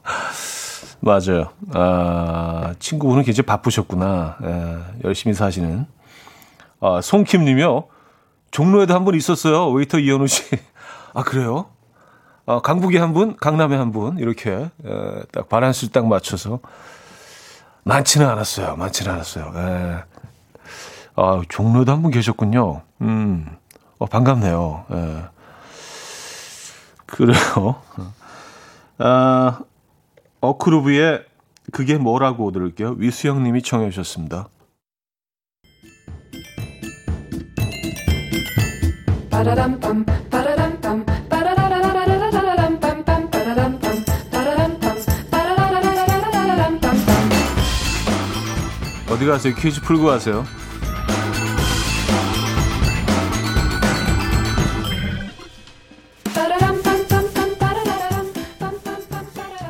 [1.01, 1.51] 맞아요.
[1.73, 4.39] 아, 친구분은 굉장히 바쁘셨구나.
[4.43, 5.87] 예, 열심히 사시는.
[6.81, 7.89] 아, 송킴 님이요.
[8.51, 9.71] 종로에도 한분 있었어요.
[9.71, 10.45] 웨이터 이현우 씨.
[11.15, 11.67] 아, 그래요?
[12.47, 16.61] 어, 강북에 한 분, 강남에 한 분, 이렇게, 에, 딱 바란수 딱 맞춰서.
[17.85, 18.77] 많지는 않았어요.
[18.77, 19.53] 많지는 않았어요.
[19.57, 20.03] 에.
[21.17, 22.83] 아, 종로도 한 분 계셨군요.
[23.03, 23.47] 음,
[23.99, 24.85] 어, 반갑네요.
[24.91, 25.23] 에.
[27.07, 27.83] 그래요.
[28.99, 29.61] 아,
[30.41, 31.25] 어크루브의
[31.73, 32.97] 그게 뭐라고 들을게요.
[32.99, 34.49] 위수영 님이 청해 주셨습니다.
[49.15, 49.55] 어디 가세요?
[49.55, 50.45] 퀴즈 풀고 가세요.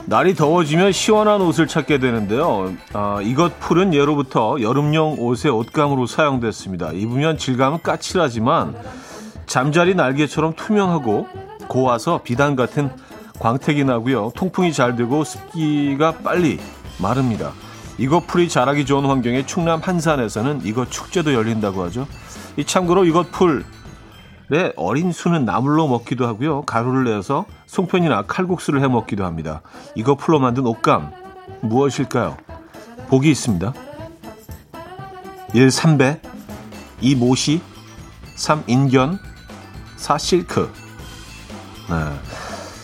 [0.07, 2.73] 날이 더워지면 시원한 옷을 찾게 되는데요.
[2.95, 6.93] 아, 이것 풀은 예로부터 여름용 옷의 옷감으로 사용됐습니다.
[6.93, 8.75] 입으면 질감은 까칠하지만
[9.45, 11.29] 잠자리 날개처럼 투명하고
[11.69, 12.91] 고와서 비단 같은
[13.41, 14.33] 광택이 나고요.
[14.37, 16.59] 통풍이 잘 되고 습기가 빨리
[16.99, 17.53] 마릅니다.
[17.99, 22.07] 이것 풀이 자라기 좋은 환경의 충남 한산에서는 이것 축제도 열린다고 하죠.
[22.57, 26.63] 이 참고로 이것 풀의 어린 수는 나물로 먹기도 하고요.
[26.63, 29.63] 가루를 내서 송편이나 칼국수를 해 먹기도 합니다.
[29.95, 31.13] 이것 풀로 만든 옷감
[31.61, 32.37] 무엇일까요?
[33.09, 33.73] 복이 있습니다.
[35.55, 35.71] 1.
[35.71, 36.21] 삼배
[37.01, 37.15] 2.
[37.15, 37.61] 모시
[38.35, 38.65] 3.
[38.67, 39.19] 인견
[39.97, 40.19] 4.
[40.19, 40.73] 실크
[41.89, 41.95] 네.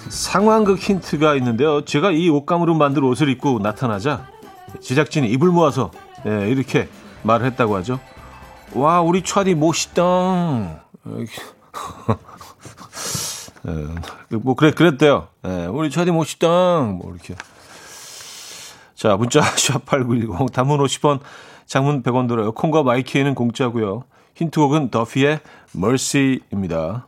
[0.09, 1.85] 상황극 힌트가 있는데요.
[1.85, 4.27] 제가 이 옷감으로 만든 옷을 입고 나타나자
[4.80, 5.90] 제작진이 입을 모아서
[6.26, 6.88] 예, 이렇게
[7.22, 8.00] 말을 했다고 하죠.
[8.74, 10.85] 와, 우리 차디 멋있다.
[13.66, 15.28] 예, 뭐 그래 그랬대요.
[15.46, 16.46] 예, 우리 차디 멋있다.
[16.80, 17.35] 뭐 이렇게.
[18.94, 21.20] 자, 문자 샵8910 단문 50원,
[21.66, 22.52] 장문 100원 들어요.
[22.52, 24.04] 콩과 마이키에는 공짜고요.
[24.35, 25.40] 힌트곡은 더피의
[25.74, 27.06] Mercy입니다.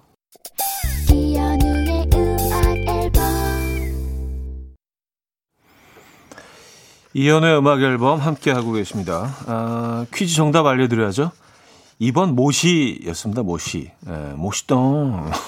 [7.14, 9.35] 이연의 음악 앨범 함께 하고 계십니다.
[9.46, 11.31] 아, 퀴즈 정답 알려드려야죠.
[12.01, 13.42] 2번 모시였습니다.
[13.42, 13.90] 모시.
[14.09, 15.31] 예, 모시똥.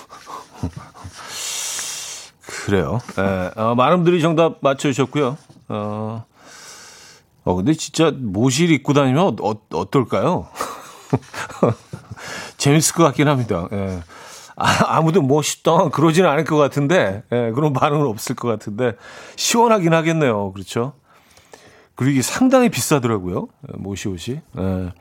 [2.67, 3.01] 그래요.
[3.19, 5.39] 예, 어, 많은 분들이 정답 맞춰주셨고요.
[5.69, 6.25] 어,
[7.45, 10.49] 어, 근데 진짜 모실 입고 다니면 어, 어떨까요?
[12.59, 13.69] 재밌을 것 같긴 합니다.
[13.73, 14.03] 예.
[14.57, 18.93] 아, 무도 멋있다 그러지는 않을 것 같은데 예, 그런 반응은 없을 것 같은데
[19.37, 20.53] 시원하긴 하겠네요.
[20.53, 20.93] 그렇죠?
[21.95, 23.49] 그리고 이게 상당히 비싸더라고요.
[23.75, 24.41] 모시 옷이.
[24.59, 24.93] 예.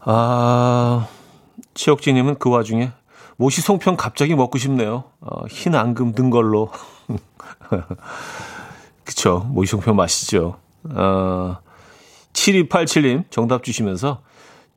[0.00, 1.06] 아,
[1.74, 2.92] 치혁진님은 그 와중에
[3.36, 5.04] 모시 송편 갑자기 먹고 싶네요.
[5.20, 6.70] 어, 흰 앙금 든 걸로.
[9.04, 9.46] 그쵸.
[9.50, 10.58] 모시 송편 맛있죠.
[10.84, 11.58] 어,
[12.32, 14.22] 7287님 정답 주시면서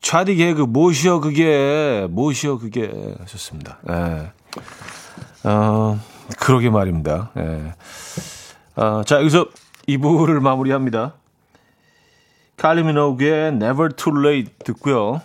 [0.00, 3.78] 차디 개그 모시어 그게 모시어 그게 하셨습니다.
[3.88, 4.32] 예.
[5.44, 5.98] 어,
[6.38, 7.30] 그러게 말입니다.
[7.38, 7.74] 예.
[8.76, 9.46] 어, 자, 여기서
[9.88, 11.14] 2부를 마무리합니다.
[12.56, 15.20] 칼리 미노그의 Never Too Late 듣고요.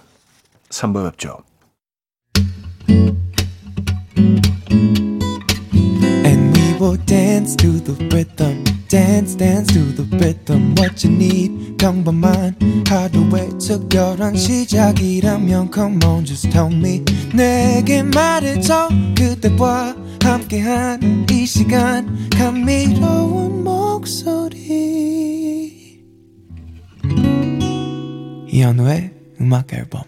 [0.69, 1.37] 3부 뵙죠.
[6.95, 8.63] Dance to the rhythm.
[8.87, 12.55] dance dance to the rhythm what you need 평범한
[12.87, 17.03] 하루의 특별한 시작이라면 come on just tell me
[17.35, 24.47] 내게 말해줘 그대와 함께한 이 시간 감미로운 목소리
[28.47, 30.03] 이현우의 음악 앨범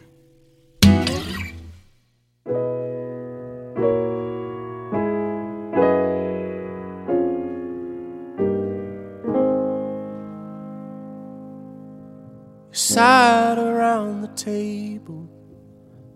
[12.89, 15.29] sat around the table,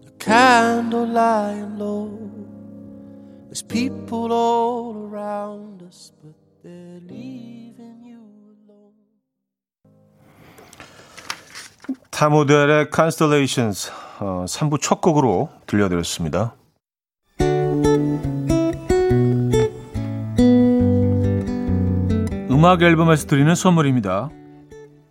[0.03, 2.09] the candle lying low.
[3.45, 6.33] There's people all around us, but
[6.63, 8.25] they're leaving you
[8.65, 8.93] alone.
[12.09, 16.55] 타모델의 Constellations 어, 3부 첫 곡으로 들려드렸습니다.
[22.49, 24.31] 음악 앨범에서 드리는 선물입니다.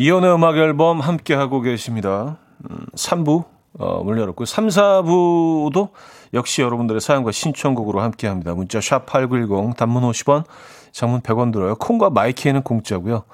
[0.00, 2.38] 이연의 음악 앨범 함께 하고 계십니다.
[2.70, 3.46] 음, 3부
[3.80, 4.46] 어, 문 열었고요.
[4.46, 5.90] 3, 4부도
[6.34, 8.54] 역시 여러분들의 사연과 신청곡으로 함께 합니다.
[8.54, 10.44] 문자 샵8910 단문 50원,
[10.92, 11.74] 장문 100원 들어요.
[11.74, 13.24] 콩과 마이키에는 공짜고요.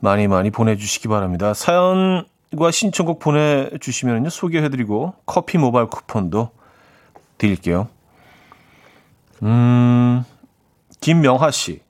[0.00, 1.52] 많이 많이 보내주시기 바랍니다.
[1.52, 4.30] 사연과 신청곡 보내주시면요.
[4.30, 6.52] 소개해드리고 커피 모바일 쿠폰도
[7.36, 7.88] 드릴게요.
[9.42, 10.24] 음,
[11.02, 11.82] 김명하 씨.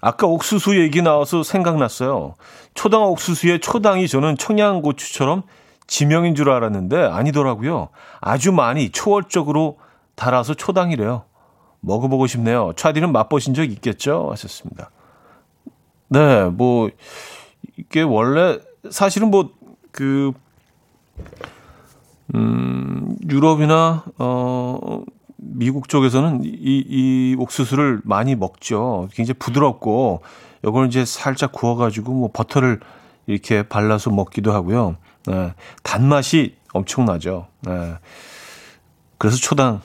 [0.00, 2.34] 아까 옥수수 얘기 나와서 생각났어요.
[2.74, 5.42] 초당 옥수수의 초당이 저는 청양고추처럼
[5.86, 7.88] 지명인 줄 알았는데 아니더라고요.
[8.20, 9.78] 아주 많이 초월적으로
[10.14, 11.24] 달아서 초당이래요.
[11.80, 12.72] 먹어보고 싶네요.
[12.76, 14.28] 차디는 맛보신 적 있겠죠?
[14.30, 14.90] 하셨습니다.
[16.08, 16.90] 네, 뭐,
[17.76, 18.58] 이게 원래
[18.90, 19.50] 사실은 뭐,
[19.90, 20.32] 그,
[22.34, 25.02] 음, 유럽이나, 어,
[25.44, 26.50] 미국 쪽에서는 이,
[26.88, 29.08] 이 옥수수를 많이 먹죠.
[29.12, 30.22] 굉장히 부드럽고,
[30.64, 32.80] 이걸 이제 살짝 구워가지고 뭐 버터를
[33.26, 34.96] 이렇게 발라서 먹기도 하고요.
[35.26, 35.52] 네,
[35.82, 37.46] 단맛이 엄청나죠.
[37.62, 37.94] 네.
[39.18, 39.80] 그래서 초당,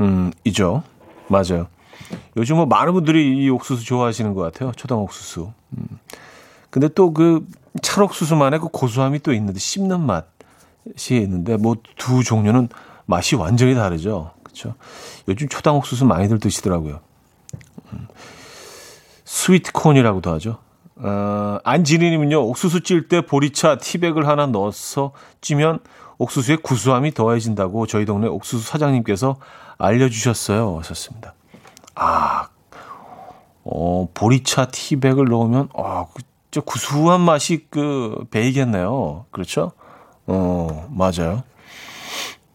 [0.00, 0.82] 음, 이죠.
[1.28, 1.66] 맞아요.
[2.36, 4.72] 요즘 뭐 많은 분들이 이 옥수수 좋아하시는 것 같아요.
[4.72, 5.52] 초당 옥수수.
[5.76, 5.98] 음.
[6.70, 7.46] 근데 또 그
[7.82, 12.68] 찰옥수수만의 그 고소함이 또 있는데 씹는 맛이 있는데 뭐 두 종류는
[13.06, 14.32] 맛이 완전히 다르죠.
[14.50, 14.74] 그렇죠.
[15.28, 17.00] 요즘 초당 옥수수 많이들 드시더라고요.
[17.92, 18.08] 음.
[19.24, 20.58] 스위트콘이라고도 하죠.
[20.96, 25.78] 어, 안지리님은요, 옥수수 찔 때 보리차 티백을 하나 넣어서 찌면
[26.18, 29.36] 옥수수의 구수함이 더해진다고 저희 동네 옥수수 사장님께서
[29.78, 30.78] 알려주셨어요.
[30.78, 31.34] 하셨습니다.
[31.94, 32.48] 아,
[33.64, 36.06] 어, 보리차 티백을 넣으면, 아,
[36.50, 39.26] 저 구수한 맛이 그, 배이겠네요.
[39.30, 39.72] 그렇죠?
[40.26, 41.42] 어, 맞아요.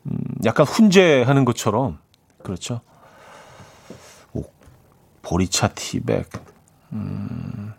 [0.05, 1.99] 음, 약간 훈제하는 것처럼,
[2.43, 2.81] 그렇죠?
[4.33, 4.43] 오,
[5.21, 6.29] 보리차 티백.
[6.93, 7.73] 음.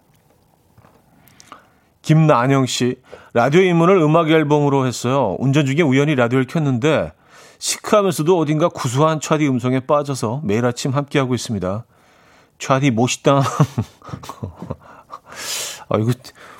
[2.02, 3.00] 김나영 씨,
[3.32, 5.36] 라디오 입문을 음악 앨범으로 했어요.
[5.40, 7.12] 운전 중에 우연히 라디오를 켰는데
[7.58, 11.84] 시크하면서도 어딘가 구수한 차디 음성에 빠져서 매일 아침 함께하고 있습니다.
[12.58, 13.42] 차디 멋있다.
[15.88, 16.12] 아, 이거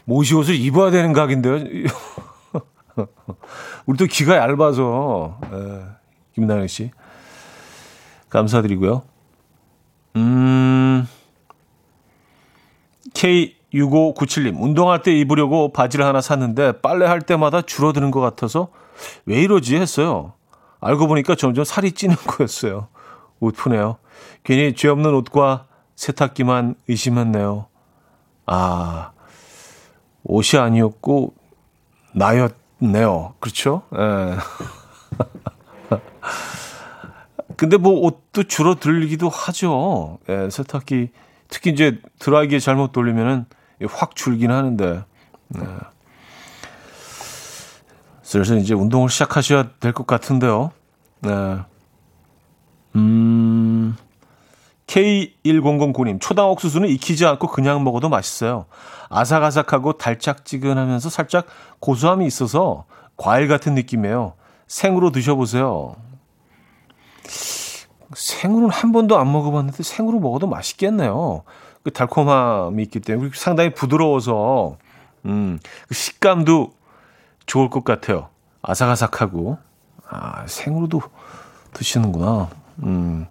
[0.04, 1.58] 모시 옷을 입어야 되는 각인데요.
[3.86, 5.38] 우리 또 귀가 얇아서.
[5.52, 5.82] 에,
[6.34, 6.90] 김나영 씨.
[8.28, 9.02] 감사드리고요.
[10.16, 11.06] 음,
[13.14, 18.68] K 6597님, 운동할 때 입으려고 바지를 하나 샀는데 빨래할 때마다 줄어드는 것 같아서
[19.26, 20.32] 왜 이러지 했어요.
[20.80, 22.88] 알고 보니까 점점 살이 찌는 거였어요.
[23.40, 23.98] 웃프네요.
[24.44, 27.66] 괜히 죄 없는 옷과 세탁기만 의심했네요.
[28.46, 29.12] 아,
[30.24, 31.34] 옷이 아니었고,
[32.14, 33.34] 나였 네요.
[33.40, 33.82] 그렇죠?
[33.96, 34.36] 예.
[37.56, 40.18] 근데 뭐 옷도 줄어들기도 하죠.
[40.28, 41.10] 예, 세탁기.
[41.48, 43.46] 특히 이제 드라이기에 잘못 돌리면은
[43.88, 45.04] 확 줄긴 하는데.
[45.48, 45.60] 네.
[48.22, 50.72] 슬슬 이제 운동을 시작하셔야 될 것 같은데요.
[51.20, 51.58] 네.
[52.96, 53.96] 음,
[54.86, 58.66] K1009님, 초당 옥수수는 익히지 않고 그냥 먹어도 맛있어요.
[59.08, 61.46] 아삭아삭하고 달짝지근하면서 살짝
[61.80, 62.84] 고소함이 있어서
[63.16, 64.34] 과일 같은 느낌이에요.
[64.66, 65.96] 생으로 드셔보세요.
[68.14, 71.42] 생으로는 한 번도 안 먹어봤는데 생으로 먹어도 맛있겠네요.
[71.82, 74.76] 그 달콤함이 있기 때문에 상당히 부드러워서
[75.24, 76.72] 음, 그 식감도
[77.46, 78.28] 좋을 것 같아요.
[78.62, 79.58] 아삭아삭하고
[80.08, 81.00] 아 생으로도
[81.72, 82.48] 드시는구나.
[82.84, 83.26] 음,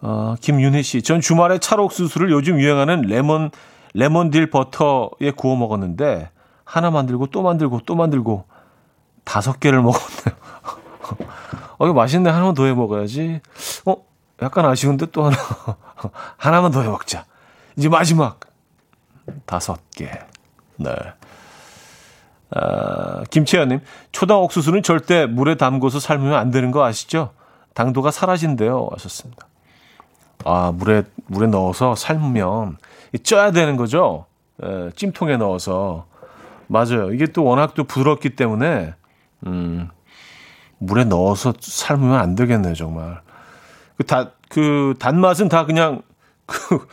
[0.00, 3.50] 어, 김윤희 씨, 전 주말에 찰옥수수를 요즘 유행하는 레몬
[3.94, 6.30] 레몬딜 버터에 구워 먹었는데
[6.64, 8.44] 하나 만들고 또 만들고 또 만들고
[9.24, 10.36] 다섯 개를 먹었네요.
[11.78, 12.30] 어, 이거 맛있네.
[12.30, 13.40] 하나만 더 해 먹어야지.
[13.86, 13.96] 어,
[14.42, 15.36] 약간 아쉬운데 또 하나.
[16.36, 17.24] 하나만 더 해 먹자.
[17.76, 18.40] 이제 마지막.
[19.46, 20.10] 다섯 개.
[20.76, 20.94] 네.
[22.50, 23.80] 아, 김채연님,
[24.12, 27.32] 초당 옥수수는 절대 물에 담궈서 삶으면 안 되는 거 아시죠?
[27.74, 28.88] 당도가 사라진대요.
[28.92, 29.47] 하셨습니다.
[30.44, 32.78] 아, 물에, 물에 넣어서 삶으면
[33.22, 34.26] 쪄야 되는 거죠?
[34.62, 36.06] 에, 찜통에 넣어서.
[36.66, 37.12] 맞아요.
[37.12, 38.94] 이게 또 워낙 또 부드럽기 때문에,
[39.46, 39.88] 음,
[40.78, 43.20] 물에 넣어서 삶으면 안 되겠네요, 정말.
[43.96, 46.02] 그 다, 그 단맛은 다 그냥
[46.46, 46.86] 그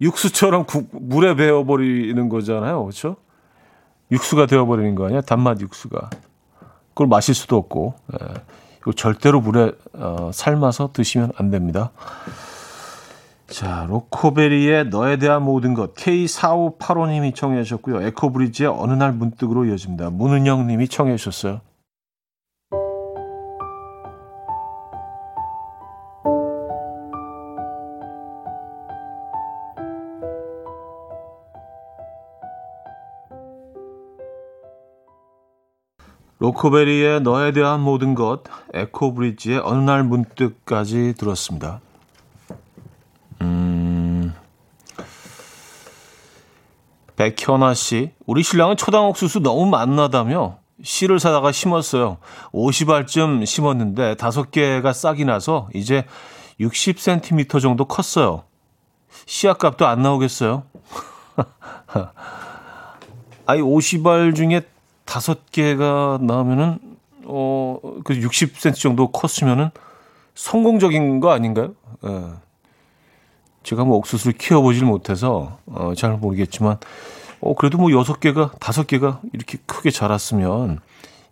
[0.00, 2.82] 육수처럼 국, 물에 배어버리는 거잖아요.
[2.82, 3.16] 그렇죠?
[4.10, 5.20] 육수가 되어버리는 거 아니야?
[5.20, 6.10] 단맛 육수가.
[6.88, 7.94] 그걸 마실 수도 없고.
[8.14, 8.34] 예.
[8.96, 11.90] 절대로 물에 어, 삶아서 드시면 안 됩니다.
[13.50, 18.00] 자, 로코베리의 너에 대한 모든 것 K4585님이 청해 주셨고요.
[18.00, 20.10] 에코브리지의 어느 날 문득으로 이어집니다.
[20.10, 21.60] 문은영 님이 청해 주셨어요.
[36.38, 41.80] 로코베리의 너에 대한 모든 것, 에코브리지의 어느 날 문득까지 들었습니다.
[47.20, 52.16] 백현아 씨, 우리 신랑은 초당 옥수수 너무 맛나다며 씨를 사다가 심었어요.
[52.54, 56.06] 50알쯤 심었는데 다섯 개가 싹이 나서 이제
[56.60, 58.44] 60cm 정도 컸어요.
[59.26, 60.62] 씨앗값도 안 나오겠어요?
[63.44, 64.62] 아니 50알 중에
[65.04, 66.78] 다섯 개가 나오면은
[67.26, 69.68] 어그 60cm 정도 컸으면은
[70.34, 71.74] 성공적인 거 아닌가요?
[72.06, 72.49] 예.
[73.62, 76.78] 제가 뭐 옥수수를 키워보질 못해서 어, 잘 모르겠지만
[77.40, 80.80] 어 그래도 뭐 여섯 개가 다섯 개가 이렇게 크게 자랐으면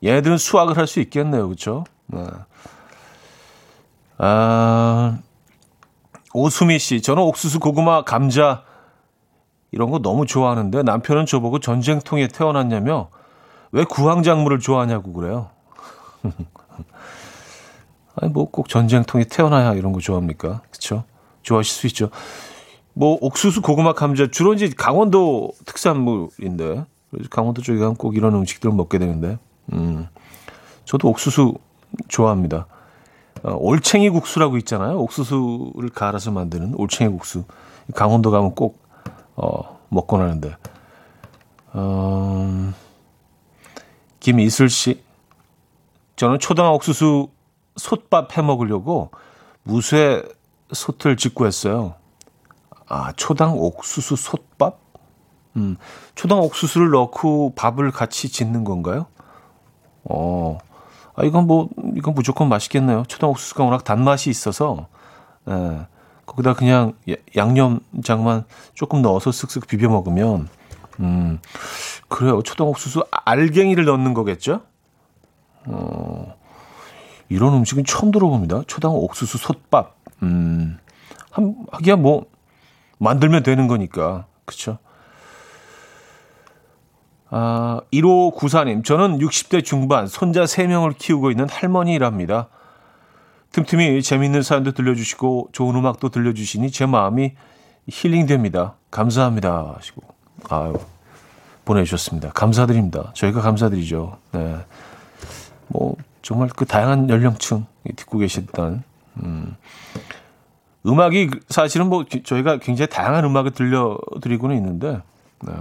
[0.05, 1.85] 얘네들은 수확을 할 수 있겠네요, 그렇죠?
[2.07, 2.23] 네.
[4.19, 5.19] 아
[6.35, 8.65] 오수미 씨, 저는 옥수수, 고구마, 감자
[9.71, 13.09] 이런 거 너무 좋아하는데 남편은 저보고 전쟁통에 태어났냐며
[13.73, 15.51] 왜 구황작물을 좋아하냐고 그래요.
[18.17, 20.63] 아니 뭐 꼭 전쟁통에 태어나야 이런 거 좋아합니까?
[20.71, 21.05] 그렇죠?
[21.43, 22.11] 좋아하실 수 있죠.
[22.95, 26.85] 뭐 옥수수, 고구마, 감자 주로 이제 강원도 특산물인데
[27.31, 29.39] 강원도 쪽에 가면 꼭 이런 음식들을 먹게 되는데,
[29.73, 30.09] 음,
[30.85, 31.55] 저도 옥수수
[32.09, 32.67] 좋아합니다.
[33.43, 34.99] 어, 올챙이 국수라고 있잖아요.
[35.01, 37.45] 옥수수를 갈아서 만드는 올챙이 국수.
[37.95, 38.79] 강원도 가면 꼭
[39.37, 40.57] 어, 먹곤 하는데.
[41.73, 42.73] 어,
[44.21, 45.03] 김이슬 씨,
[46.17, 47.29] 저는 초당 옥수수
[47.77, 49.11] 솥밥 해 먹으려고
[49.63, 50.25] 무쇠
[50.73, 51.95] 솥을 짓고 했어요.
[52.87, 54.79] 아, 초당 옥수수 솥밥?
[55.57, 55.77] 음,
[56.15, 59.07] 초당 옥수수를 넣고 밥을 같이 짓는 건가요?
[60.05, 60.59] 어,
[61.15, 63.05] 아, 이건 뭐, 이건 무조건 맛있겠네요.
[63.09, 64.89] 초당 옥수수가 워낙 단맛이 있어서,
[65.49, 65.87] 예,
[66.27, 66.95] 거기다 그냥
[67.37, 70.49] 양념장만 조금 넣어서 쓱쓱 비벼 먹으면,
[71.01, 71.41] 음,
[72.09, 72.43] 그래요.
[72.43, 74.63] 초당 옥수수 알갱이를 넣는 거겠죠?
[75.67, 76.37] 어,
[77.29, 78.63] 이런 음식은 처음 들어봅니다.
[78.67, 79.98] 초당 옥수수 솥밥.
[80.23, 80.79] 음,
[81.31, 82.27] 한, 하기야 뭐,
[82.99, 84.27] 만들면 되는 거니까.
[84.45, 84.79] 그쵸?
[87.31, 92.49] 아, 1594님, 저는 60대 중반 손자 3명을 키우고 있는 할머니랍니다.
[93.53, 97.33] 틈틈이 재미있는 사연도 들려주시고 좋은 음악도 들려주시니 제 마음이
[97.89, 98.75] 힐링됩니다.
[98.91, 99.75] 감사합니다.
[99.77, 100.03] 하시고.
[100.51, 100.75] 아유,
[101.65, 102.31] 보내주셨습니다.
[102.31, 103.13] 감사드립니다.
[103.15, 104.17] 저희가 감사드리죠.
[104.33, 104.57] 네.
[105.69, 108.83] 뭐, 정말 그 다양한 연령층 듣고 계셨던,
[109.23, 109.57] 음,
[110.87, 115.01] 음악이 사실은 뭐 저희가 굉장히 다양한 음악을 들려드리고는 있는데,
[115.43, 115.53] 네.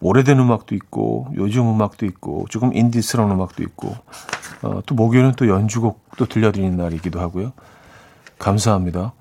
[0.00, 3.96] 오래된 음악도 있고, 요즘 음악도 있고, 조금 인디스러운 음악도 있고,
[4.62, 7.52] 어, 또 목요일은 또 연주곡도 들려드리는 날이기도 하고요.
[8.38, 9.12] 감사합니다.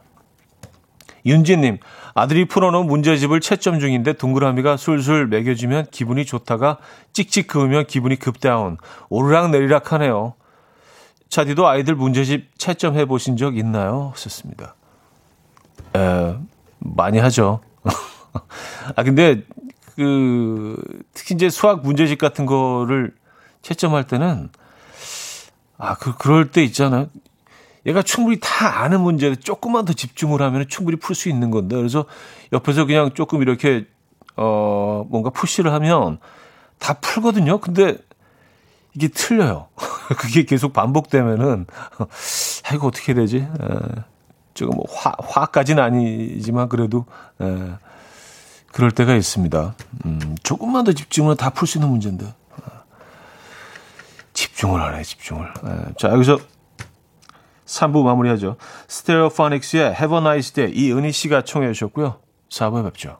[1.26, 1.80] 윤지님,
[2.14, 6.78] 아들이 풀어놓은 문제집을 채점 중인데 동그라미가 술술 매겨지면 기분이 좋다가
[7.12, 8.78] 찍찍 그으면 기분이 급다운.
[9.10, 10.34] 오르락 내리락 하네요.
[11.30, 14.14] 차디도 아이들 문제집 채점해 보신 적 있나요?
[14.16, 14.76] 썼습니다.
[15.96, 16.36] 에,
[16.80, 17.62] 많이 하죠.
[18.96, 19.44] 아, 근데,
[19.96, 20.82] 그,
[21.14, 23.14] 특히 이제 수학 문제집 같은 거를
[23.62, 24.50] 채점할 때는,
[25.78, 27.08] 아, 그, 그럴 때 있잖아요.
[27.88, 32.06] 얘가 충분히 다 아는 문제를 조금만 더 집중을 하면 충분히 풀 수 있는 건데 그래서
[32.52, 33.86] 옆에서 그냥 조금 이렇게
[34.36, 36.20] 어 뭔가 푸시를 하면
[36.80, 37.60] 다 풀거든요.
[37.60, 37.98] 근데
[38.98, 39.68] 이게 틀려요.
[40.18, 41.68] 그게 계속 반복되면은
[42.00, 43.38] 아 이거 어떻게 되지?
[43.38, 43.46] 에,
[44.56, 47.06] 조금 뭐 화, 화까지는 아니지만 그래도
[47.40, 47.74] 에,
[48.72, 49.76] 그럴 때가 있습니다.
[50.06, 52.34] 음, 조금만 더 집중을 다 풀 수 있는 문제인데
[54.34, 55.46] 집중을 하네 집중을.
[55.46, 56.40] 에, 자 여기서
[57.66, 58.56] 3부 마무리하죠.
[58.88, 62.20] 스테레오포닉스의 Have a Nice Day 이은희 씨가 청해 주셨고요.
[62.50, 63.20] 4부에 뵙죠.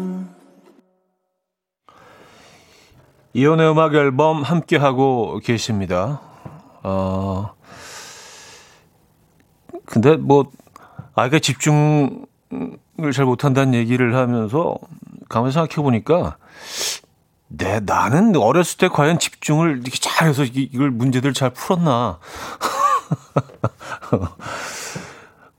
[3.33, 6.19] 이혼의 음악 앨범 함께 하고 계십니다.
[6.83, 7.53] 어,
[9.85, 10.51] 근데 뭐,
[11.15, 12.25] 아이가 집중을
[13.13, 14.75] 잘 못한다는 얘기를 하면서
[15.29, 16.37] 가만히 생각해 보니까,
[17.47, 22.19] 내, 나는 어렸을 때 과연 집중을 이렇게 잘해서 이걸 문제들 잘 풀었나.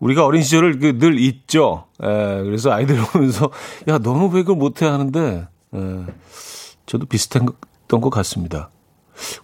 [0.00, 1.84] 우리가 어린 시절을 그 늘 잊죠.
[2.02, 2.06] 에,
[2.42, 3.50] 그래서 아이들 보면서,
[3.88, 5.78] 야, 너는 왜 그걸 못해 하는데, 에,
[6.92, 7.54] 저도 비슷했던
[7.88, 8.68] 것 같습니다.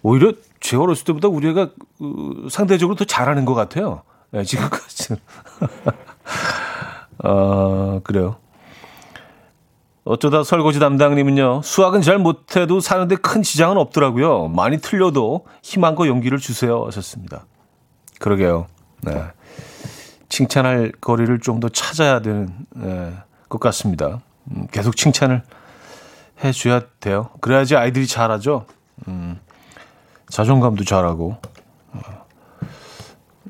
[0.03, 1.69] 오히려 제 어렸을 때보다 우리 애가
[1.99, 4.03] 어, 상대적으로 더 잘하는 것 같아요.
[4.29, 5.19] 네, 지금까지는.
[7.25, 8.35] 어, 그래요.
[10.03, 14.49] 어쩌다 설거지 담당님은요, 수학은 잘 못해도 사는데 큰 지장은 없더라고요.
[14.49, 16.85] 많이 틀려도 희망과 용기를 주세요.
[16.85, 17.47] 하셨습니다.
[18.19, 18.67] 그러게요.
[19.01, 19.23] 네.
[20.29, 23.11] 칭찬할 거리를 좀 더 찾아야 되는 네,
[23.49, 24.21] 것 같습니다.
[24.51, 25.41] 음, 계속 칭찬을
[26.43, 27.29] 해줘야 돼요.
[27.41, 28.65] 그래야지 아이들이 잘하죠.
[29.07, 29.39] 음,
[30.29, 31.37] 자존감도 잘하고.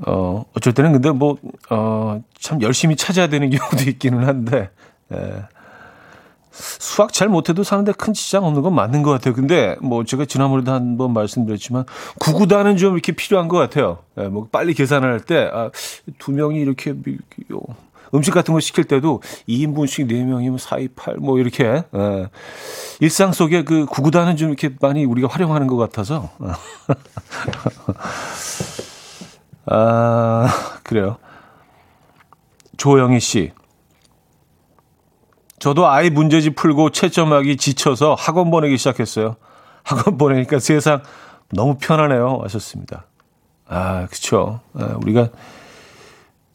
[0.08, 1.38] 어, 어쩔 때는 근데 뭐,
[1.70, 4.70] 어, 참 열심히 찾아야 되는 경우도 있기는 한데,
[5.12, 5.44] 예.
[6.52, 9.34] 수학 잘 못해도 사는데 큰 지장 없는 건 맞는 것 같아요.
[9.34, 11.86] 근데 뭐 제가 지난번에도 한 번 말씀드렸지만
[12.20, 14.00] 구구단은 좀 이렇게 필요한 것 같아요.
[14.18, 15.70] 예, 뭐 빨리 계산을 할 때, 아,
[16.18, 16.94] 두 명이 이렇게,
[18.14, 22.30] 음식 같은 거 시킬 때도 2인분씩 4명이면 4, 2, 8, 뭐 이렇게, 예.
[23.00, 26.30] 일상 속에 그 구구단은 좀 이렇게 많이 우리가 활용하는 것 같아서.
[29.68, 30.48] 아,
[30.84, 31.18] 그래요.
[32.78, 33.52] 조영희 씨.
[35.60, 39.36] 저도 아이 문제집 풀고 채점하기 지쳐서 학원 보내기 시작했어요.
[39.84, 41.04] 학원 보내니까 세상
[41.52, 42.40] 너무 편하네요.
[42.44, 43.06] 하셨습니다.
[43.68, 44.62] 아, 그쵸.
[44.74, 45.30] 아, 우리가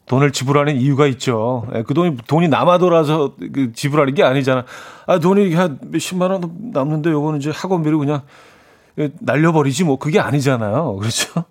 [0.07, 1.67] 돈을 지불하는 이유가 있죠.
[1.73, 4.65] 예, 그 돈이, 돈이 남아 돌아서 그 지불하는 게 아니잖아.
[5.07, 8.21] 아, 돈이 한 몇십만 원 남는데 요거는 이제 학원비로 그냥
[9.19, 10.95] 날려버리지 뭐 그게 아니잖아요.
[10.97, 11.45] 그렇죠?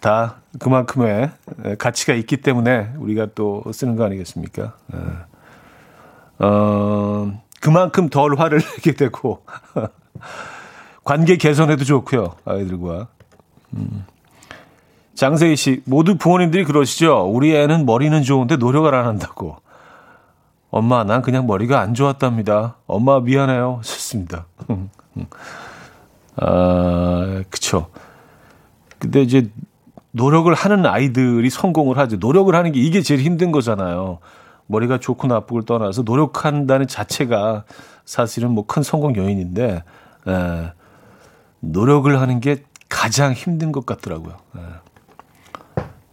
[0.00, 1.30] 다 그만큼의
[1.78, 4.74] 가치가 있기 때문에 우리가 또 쓰는 거 아니겠습니까?
[4.94, 6.44] 예.
[6.44, 9.44] 어, 그만큼 덜 화를 내게 되고
[11.04, 13.08] 관계 개선에도 좋고요 아이들과.
[13.74, 14.04] 음.
[15.16, 17.24] 장세희 씨, 모두 부모님들이 그러시죠.
[17.28, 19.56] 우리 애는 머리는 좋은데 노력을 안 한다고.
[20.70, 22.76] 엄마, 난 그냥 머리가 안 좋았답니다.
[22.86, 23.80] 엄마 미안해요.
[23.82, 24.46] 좋습니다.
[26.36, 27.86] 아, 그쵸.
[28.98, 29.50] 근데 이제
[30.12, 32.16] 노력을 하는 아이들이 성공을 하죠.
[32.16, 34.18] 노력을 하는 게 이게 제일 힘든 거잖아요.
[34.66, 37.64] 머리가 좋고 나쁘고를 떠나서 노력한다는 자체가
[38.04, 39.82] 사실은 뭐 큰 성공 요인인데,
[40.28, 40.72] 에,
[41.60, 44.34] 노력을 하는 게 가장 힘든 것 같더라고요.
[44.56, 44.60] 에.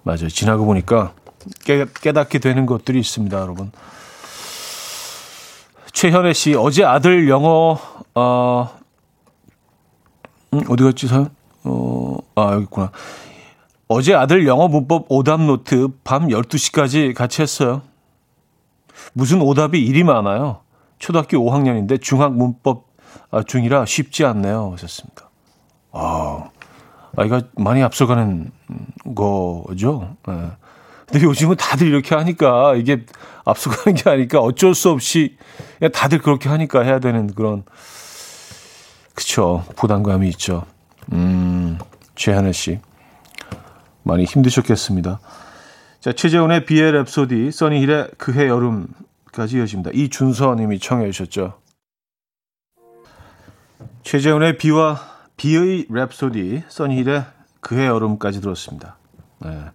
[0.03, 0.29] 맞아요.
[0.29, 1.13] 지나고 보니까
[1.65, 3.71] 깨, 깨닫게 되는 것들이 있습니다, 여러분.
[5.91, 7.79] 최현애 씨, 어제 아들 영어,
[8.15, 8.79] 어,
[10.53, 11.29] 음, 어디 갔지, 사연?
[11.63, 12.91] 어, 아, 여기 있구나.
[13.87, 17.81] 어제 아들 영어 문법 오답 노트 밤 12시까지 같이 했어요.
[19.13, 20.61] 무슨 오답이 일이 많아요.
[20.97, 22.87] 초등학교 5학년인데 중학 문법
[23.29, 24.71] 아, 중이라 쉽지 않네요.
[24.73, 25.29] 하셨습니다.
[25.91, 26.49] 아,
[27.15, 28.51] 아이가 많이 앞서가는
[29.15, 30.15] 거죠.
[30.27, 30.51] 네.
[31.07, 33.05] 근데 요즘은 다들 이렇게 하니까 이게
[33.45, 35.37] 앞서가는 게 아니까 어쩔 수 없이
[35.93, 37.63] 다들 그렇게 하니까 해야 되는 그런
[39.13, 40.65] 그쵸 부담감이 있죠.
[41.11, 41.77] 음,
[42.15, 42.79] 최하늘 씨
[44.01, 45.19] 많이 힘드셨겠습니다.
[45.99, 49.91] 자 최재훈의 비의 랩소디, 써니힐의 그해 여름까지 이어집니다.
[49.93, 51.59] 이준서님이 청해 주셨죠.
[54.03, 55.12] 최재훈의 비와
[55.43, 57.25] 비의 랩소디, 써니힐의
[57.59, 58.95] 그해 여름까지 들었습니다.
[59.39, 59.65] 네.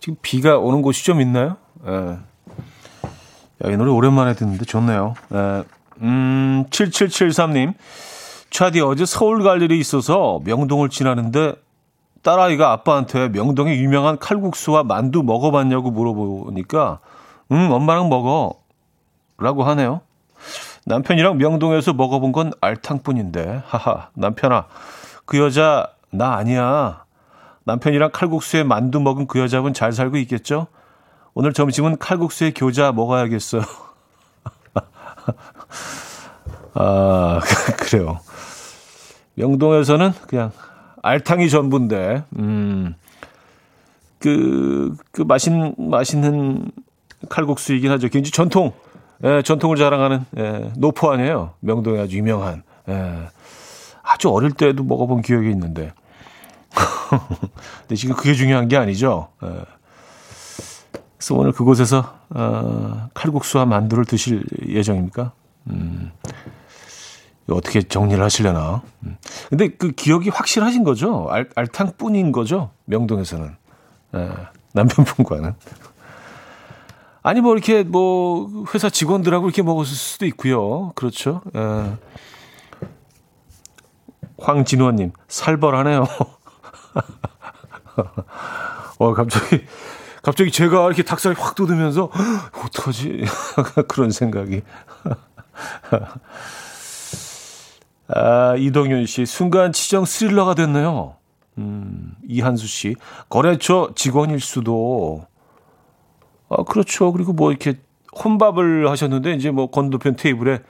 [0.00, 1.56] 지금 비가 오는 곳이 좀 있나요?
[1.84, 2.18] 네.
[3.64, 5.14] 야, 이 노래 오랜만에 듣는데 좋네요.
[5.28, 5.62] 네.
[6.00, 7.74] 음, 7773님.
[8.50, 11.54] 차디 어제 서울 갈 일이 있어서 명동을 지나는데
[12.22, 16.98] 딸아이가 아빠한테 명동의 유명한 칼국수와 만두 먹어봤냐고 물어보니까
[17.52, 18.54] 응 엄마랑 먹어
[19.38, 20.00] 라고 하네요.
[20.86, 24.66] 남편이랑 명동에서 먹어본 건 알탕뿐인데 하하 남편아
[25.24, 27.04] 그 여자 나 아니야.
[27.64, 30.66] 남편이랑 칼국수에 만두 먹은 그 여자분 잘 살고 있겠죠?
[31.34, 33.62] 오늘 점심은 칼국수에 교자 먹어야겠어요.
[36.74, 37.40] 아,
[37.78, 38.20] 그래요.
[39.34, 40.52] 명동에서는 그냥
[41.02, 42.94] 알탕이 전부인데, 음,
[44.18, 46.70] 그, 그 맛있는, 맛있는
[47.28, 48.08] 칼국수이긴 하죠.
[48.08, 48.72] 굉장히 전통,
[49.24, 51.54] 예, 전통을 자랑하는, 예, 노포 아니에요.
[51.60, 53.28] 명동에 아주 유명한, 예,
[54.02, 55.92] 아주 어릴 때도 먹어본 기억이 있는데.
[57.82, 59.28] 근데 지금 그게 중요한 게 아니죠.
[59.44, 59.48] 예.
[61.16, 65.32] 그래서 오늘 그곳에서, 어, 칼국수와 만두를 드실 예정입니까?
[65.68, 66.10] 음.
[67.48, 68.82] 어떻게 정리를 하시려나.
[69.04, 69.16] 음.
[69.48, 71.28] 근데 그 기억이 확실하신 거죠?
[71.30, 72.70] 알, 알탕뿐인 거죠?
[72.86, 73.56] 명동에서는.
[74.14, 74.28] 에,
[74.72, 75.54] 남편분과는.
[77.22, 80.92] 아니, 뭐, 이렇게, 뭐, 회사 직원들하고 이렇게 먹었을 수도 있고요.
[80.94, 81.40] 그렇죠.
[81.54, 81.96] 에.
[84.38, 86.04] 황진호님, 살벌하네요.
[88.98, 89.64] 어, 갑자기,
[90.22, 92.10] 갑자기 제가 이렇게 닭살이 확 돋으면서,
[92.64, 93.24] 어떡하지?
[93.86, 94.62] 그런 생각이.
[98.08, 101.16] 아, 이동윤 씨, 순간 치정 스릴러가 됐네요.
[101.58, 102.96] 음, 이한수 씨,
[103.28, 105.26] 거래처 직원일 수도.
[106.56, 107.12] 아, 그렇죠.
[107.12, 107.74] 그리고 뭐 이렇게
[108.24, 110.60] 혼밥을 하셨는데, 이제 뭐 건너편 테이블에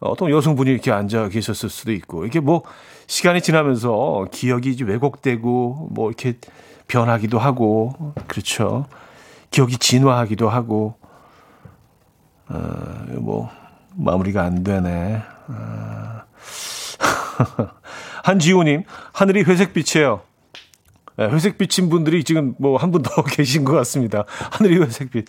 [0.00, 2.62] 어떤 여성분이 이렇게 앉아 계셨을 수도 있고, 이게 뭐
[3.06, 6.38] 시간이 지나면서 기억이 이제 왜곡되고, 뭐 이렇게
[6.88, 8.86] 변하기도 하고, 그렇죠.
[9.50, 10.96] 기억이 진화하기도 하고,
[12.48, 12.58] 어,
[13.18, 13.50] 뭐,
[13.94, 15.22] 마무리가 안 되네.
[15.48, 16.22] 아.
[18.24, 20.20] 한지호님, 하늘이 회색빛이에요.
[21.28, 24.24] 네, 회색빛인 분들이 지금 뭐 한 분 더 계신 것 같습니다.
[24.50, 25.26] 하늘이 회색빛.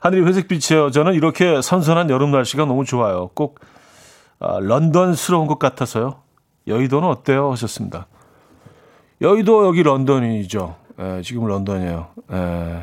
[0.00, 0.90] 하늘이 회색빛이에요.
[0.90, 3.30] 저는 이렇게 선선한 여름 날씨가 너무 좋아요.
[3.34, 3.60] 꼭
[4.40, 6.16] 아, 런던스러운 것 같아서요.
[6.66, 7.52] 여의도는 어때요?
[7.52, 8.06] 하셨습니다.
[9.20, 10.74] 여의도 여기 런던이죠.
[10.98, 12.08] 에, 예, 지금 런던이에요.
[12.32, 12.82] 에, 예,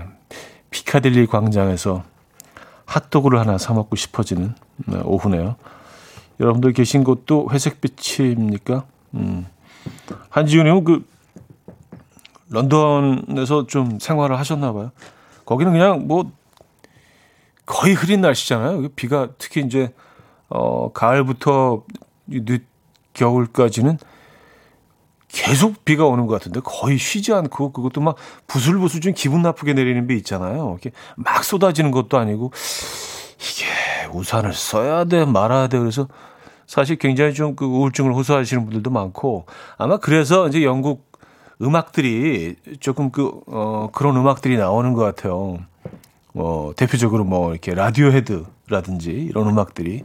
[0.71, 2.03] 피카딜리 광장에서
[2.85, 4.55] 핫도그를 하나 사 먹고 싶어지는
[4.87, 5.55] 네, 오후네요.
[6.39, 8.85] 여러분들 계신 곳도 회색빛입니까?
[9.15, 9.45] 음.
[10.29, 11.05] 한지훈님은 그
[12.53, 14.91] 런던에서 좀 생활을 하셨나 봐요.
[15.45, 16.31] 거기는 그냥 뭐
[17.65, 18.89] 거의 흐린 날씨잖아요.
[18.95, 19.93] 비가 특히 이제
[20.49, 21.83] 어 가을부터
[22.27, 22.65] 늦
[23.13, 23.97] 겨울까지는
[25.27, 30.05] 계속 비가 오는 것 같은데 거의 쉬지 않고 그것도 막 부슬부슬 좀 기분 나쁘게 내리는
[30.05, 30.69] 비 있잖아요.
[30.71, 32.51] 이렇게 막 쏟아지는 것도 아니고
[33.39, 33.65] 이게
[34.13, 36.07] 우산을 써야 돼 말아야 돼 그래서
[36.67, 39.45] 사실 굉장히 좀 그 우울증을 호소하시는 분들도 많고
[39.77, 41.12] 아마 그래서 이제 영국
[41.63, 45.59] 음악들이 조금 그 어 그런 음악들이 나오는 것 같아요.
[46.33, 50.03] 뭐 대표적으로 뭐 이렇게 라디오 헤드라든지 이런 음악들이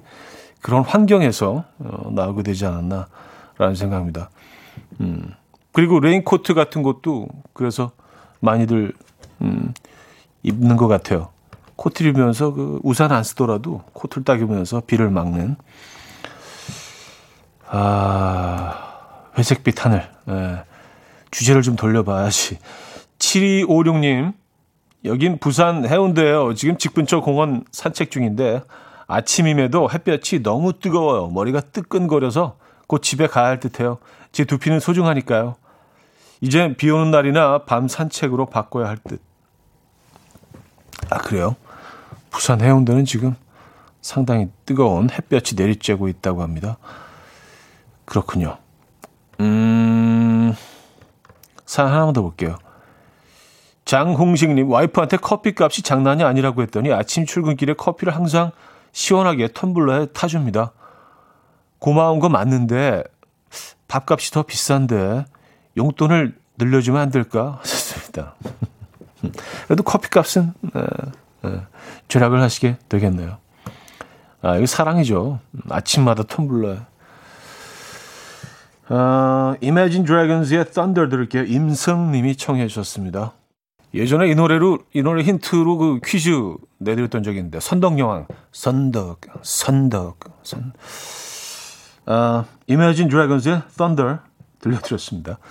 [0.60, 4.30] 그런 환경에서 어 나오게 되지 않았나라는 생각입니다.
[5.00, 5.32] 음.
[5.72, 7.92] 그리고 레인코트 같은 것도 그래서
[8.40, 8.92] 많이들
[9.42, 9.72] 음
[10.42, 11.30] 입는 것 같아요.
[11.76, 15.56] 코트를 입으면서 그 우산 안 쓰더라도 코트를 딱 입으면서 비를 막는
[17.70, 20.64] 아 회색빛 하늘 예.
[21.30, 22.58] 주제를 좀 돌려봐야지
[23.18, 24.32] 7256님
[25.04, 28.62] 여긴 부산 해운대예요 지금 집 근처 공원 산책 중인데
[29.06, 33.98] 아침임에도 햇볕이 너무 뜨거워요 머리가 뜨끈거려서 곧 집에 가야 할 듯해요
[34.32, 35.56] 제 두피는 소중하니까요
[36.40, 39.20] 이제 비 오는 날이나 밤 산책으로 바꿔야 할 듯.
[41.10, 41.56] 아, 그래요?
[42.30, 43.34] 부산 해운대는 지금
[44.00, 46.76] 상당히 뜨거운 햇볕이 내리쬐고 있다고 합니다.
[48.04, 48.58] 그렇군요.
[49.40, 50.27] 음,
[51.68, 52.56] 사연 하나만 더 볼게요.
[53.84, 58.52] 장홍식님, 와이프한테 커피 값이 장난이 아니라고 했더니 아침 출근길에 커피를 항상
[58.92, 60.72] 시원하게 텀블러에 타줍니다.
[61.78, 63.04] 고마운 거 맞는데
[63.86, 65.26] 밥값이 더 비싼데
[65.76, 68.34] 용돈을 늘려주면 안 될까 하셨습니다.
[69.66, 71.60] 그래도 커피값은 에, 에,
[72.08, 73.36] 절약을 하시게 되겠네요.
[74.40, 75.40] 아, 이거 사랑이죠.
[75.68, 76.86] 아침마다 텀블러에.
[78.90, 81.44] 어, Imagine Dragons의 Thunder 들을게요.
[81.44, 83.32] 임성님이 청해 주셨습니다.
[83.94, 86.30] 예전에 이 노래로 이 노래 힌트로 그 퀴즈
[86.78, 90.72] 내드렸던 적이 있는데 선덕여왕 선덕 선덕 선
[92.06, 94.18] 아, Imagine Dragons의 Thunder
[94.60, 95.38] 들려드렸습니다.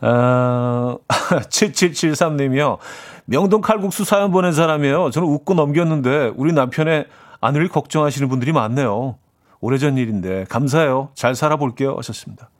[0.00, 2.78] 아, 7773님이요.
[3.26, 5.10] 명동 칼국수 사연 보낸 사람이에요.
[5.10, 7.06] 저는 웃고 넘겼는데 우리 남편의
[7.40, 9.16] 아내를 걱정하시는 분들이 많네요.
[9.64, 11.08] 오래전 일인데 감사해요.
[11.14, 11.96] 잘 살아볼게요.
[11.96, 12.50] 하셨습니다.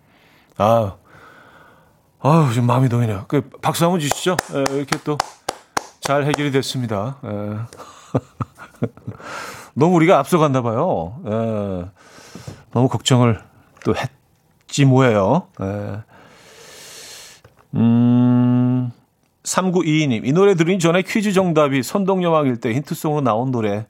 [0.57, 0.95] 아,
[2.21, 3.27] 아유, 지금 마음이 놓이네요.
[3.29, 4.37] 그 박수 한번 주시죠.
[4.55, 5.19] 에, 이렇게 또
[6.05, 7.17] 잘 해결이 됐습니다.
[7.25, 7.29] 에.
[9.73, 11.19] 너무 우리가 앞서갔나 봐요.
[11.25, 11.89] 에.
[12.73, 13.41] 너무 걱정을
[13.87, 15.49] 또 했지 뭐예요.
[15.63, 16.01] 에.
[17.77, 18.93] 음,
[19.45, 23.87] 3922님, 이 노래 들으니 전에 퀴즈 정답이 선동여왕일 때 힌트송으로 나온 노래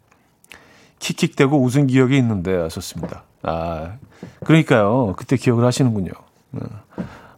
[1.05, 3.25] 킥킥대고 웃은 기억이 있는데 하셨습니다.
[3.43, 3.97] 아,
[4.43, 5.13] 그러니까요.
[5.19, 6.13] 그때 기억을 하시는군요.
[6.53, 6.59] 어,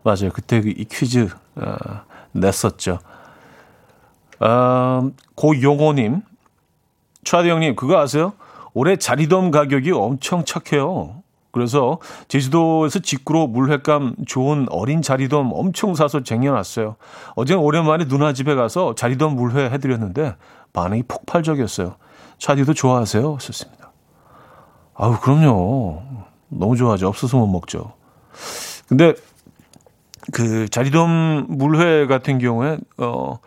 [0.04, 0.30] 맞아요.
[0.32, 3.00] 그때 이 퀴즈 아, 냈었죠.
[4.38, 6.22] 아, 고용호님,
[7.24, 8.34] 차대 형님, 그거 아세요?
[8.72, 11.22] 올해 자리돔 가격이 엄청 착해요.
[11.50, 11.98] 그래서
[12.28, 16.96] 제주도에서 직구로 물회감 좋은 어린 자리돔 엄청 사서 쟁여놨어요.
[17.34, 20.36] 어제 오랜만에 누나 집에 가서 자리돔 물회 해드렸는데
[20.72, 21.96] 반응이 폭발적이었어요.
[22.38, 23.38] 차디도 좋아하세요?
[23.40, 23.92] 썼습니다.
[24.94, 26.02] 아우, 그럼요.
[26.48, 27.08] 너무 좋아하죠.
[27.08, 27.92] 없어서 못 먹죠.
[28.88, 29.14] 근데
[30.32, 33.38] 그 자리돔 물회 같은 경우에 어,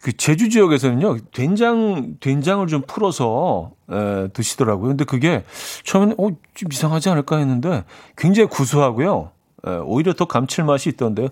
[0.00, 4.88] 그 제주 지역에서는요 된장 된장을 좀 풀어서 에, 드시더라고요.
[4.88, 5.44] 근데 그게
[5.84, 7.84] 처음에는 어, 좀 이상하지 않을까 했는데
[8.16, 9.30] 굉장히 구수하고요.
[9.66, 11.28] 에, 오히려 더 감칠맛이 있던데요.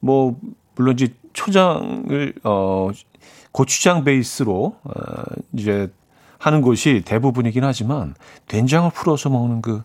[0.00, 0.36] 뭐
[0.74, 2.90] 물론 이제 초장을 어
[3.52, 4.92] 고추장 베이스로 어,
[5.52, 5.90] 이제
[6.38, 8.14] 하는 곳이 대부분이긴 하지만
[8.46, 9.82] 된장을 풀어서 먹는 그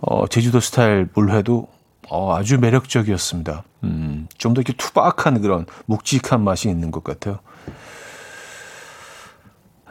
[0.00, 1.66] 어, 제주도 스타일 물회도
[2.10, 3.64] 어, 아주 매력적이었습니다.
[3.84, 7.38] 음, 좀 더 이렇게 투박한 그런 묵직한 맛이 있는 것 같아요.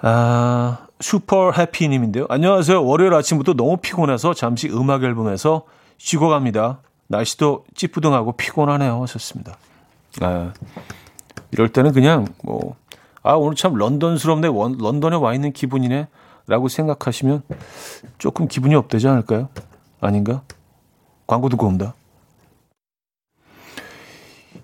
[0.01, 2.25] 아, 슈퍼 해피님인데요.
[2.29, 2.83] 안녕하세요.
[2.85, 5.63] 월요일 아침부터 너무 피곤해서 잠시 음악 앨범에서
[5.97, 6.79] 쉬고 갑니다.
[7.07, 9.01] 날씨도 찌뿌둥하고 피곤하네요.
[9.03, 9.57] 하셨습니다.
[10.21, 10.53] 아,
[11.51, 12.75] 이럴 때는 그냥 뭐,
[13.24, 14.49] 아, 오늘 참 런던스럽네.
[14.49, 16.07] 원, 런던에 와 있는 기분이네.
[16.45, 17.41] 라고 생각하시면
[18.17, 19.47] 조금 기분이 업되지 않을까요?
[20.01, 20.41] 아닌가?
[21.26, 21.95] 광고 듣고 옵니다.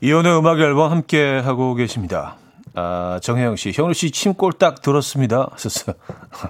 [0.02, 2.36] 이혼의 음악 앨범 함께 하고 계십니다.
[2.76, 5.48] 아, 정혜영 씨, 현우 씨 침 꼴딱 들었습니다.
[5.52, 5.96] 하셨어요.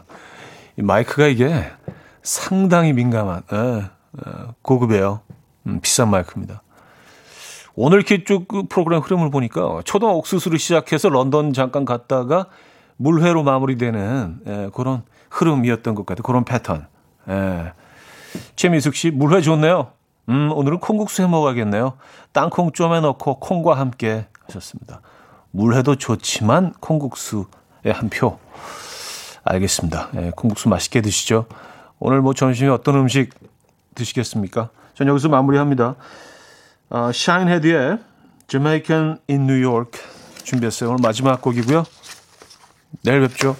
[0.77, 1.71] 이 마이크가 이게
[2.23, 3.83] 상당히 민감한, 에, 에,
[4.63, 5.21] 고급이에요.
[5.67, 6.63] 음, 비싼 마이크입니다.
[7.81, 12.47] 오늘 이렇게 쭉그 프로그램 흐름을 보니까 초동 옥수수를 시작해서 런던 잠깐 갔다가
[12.97, 16.23] 물회로 마무리되는 에, 그런 흐름이었던 것 같아요.
[16.23, 16.87] 그런 패턴.
[17.29, 17.71] 에.
[18.57, 19.93] 최미숙 씨, 물회 좋네요.
[20.27, 21.93] 음, 오늘은 콩국수 해 먹어야겠네요.
[22.33, 24.99] 땅콩 좀에 넣고 콩과 함께 하셨습니다.
[25.51, 27.45] 물회도 좋지만 콩국수에
[27.93, 28.39] 한 표.
[29.45, 30.09] 알겠습니다.
[30.17, 31.45] 예, 콩국수 맛있게 드시죠.
[31.97, 33.29] 오늘 뭐 점심에 어떤 음식
[33.95, 34.69] 드시겠습니까?
[34.95, 35.95] 전 여기서 마무리합니다.
[36.89, 37.99] 어, 샤인헤드의
[38.47, 40.01] Jamaican in New York
[40.43, 40.89] 준비했어요.
[40.89, 41.83] 오늘 마지막 곡이고요.
[43.03, 43.55] 내일 뵙죠.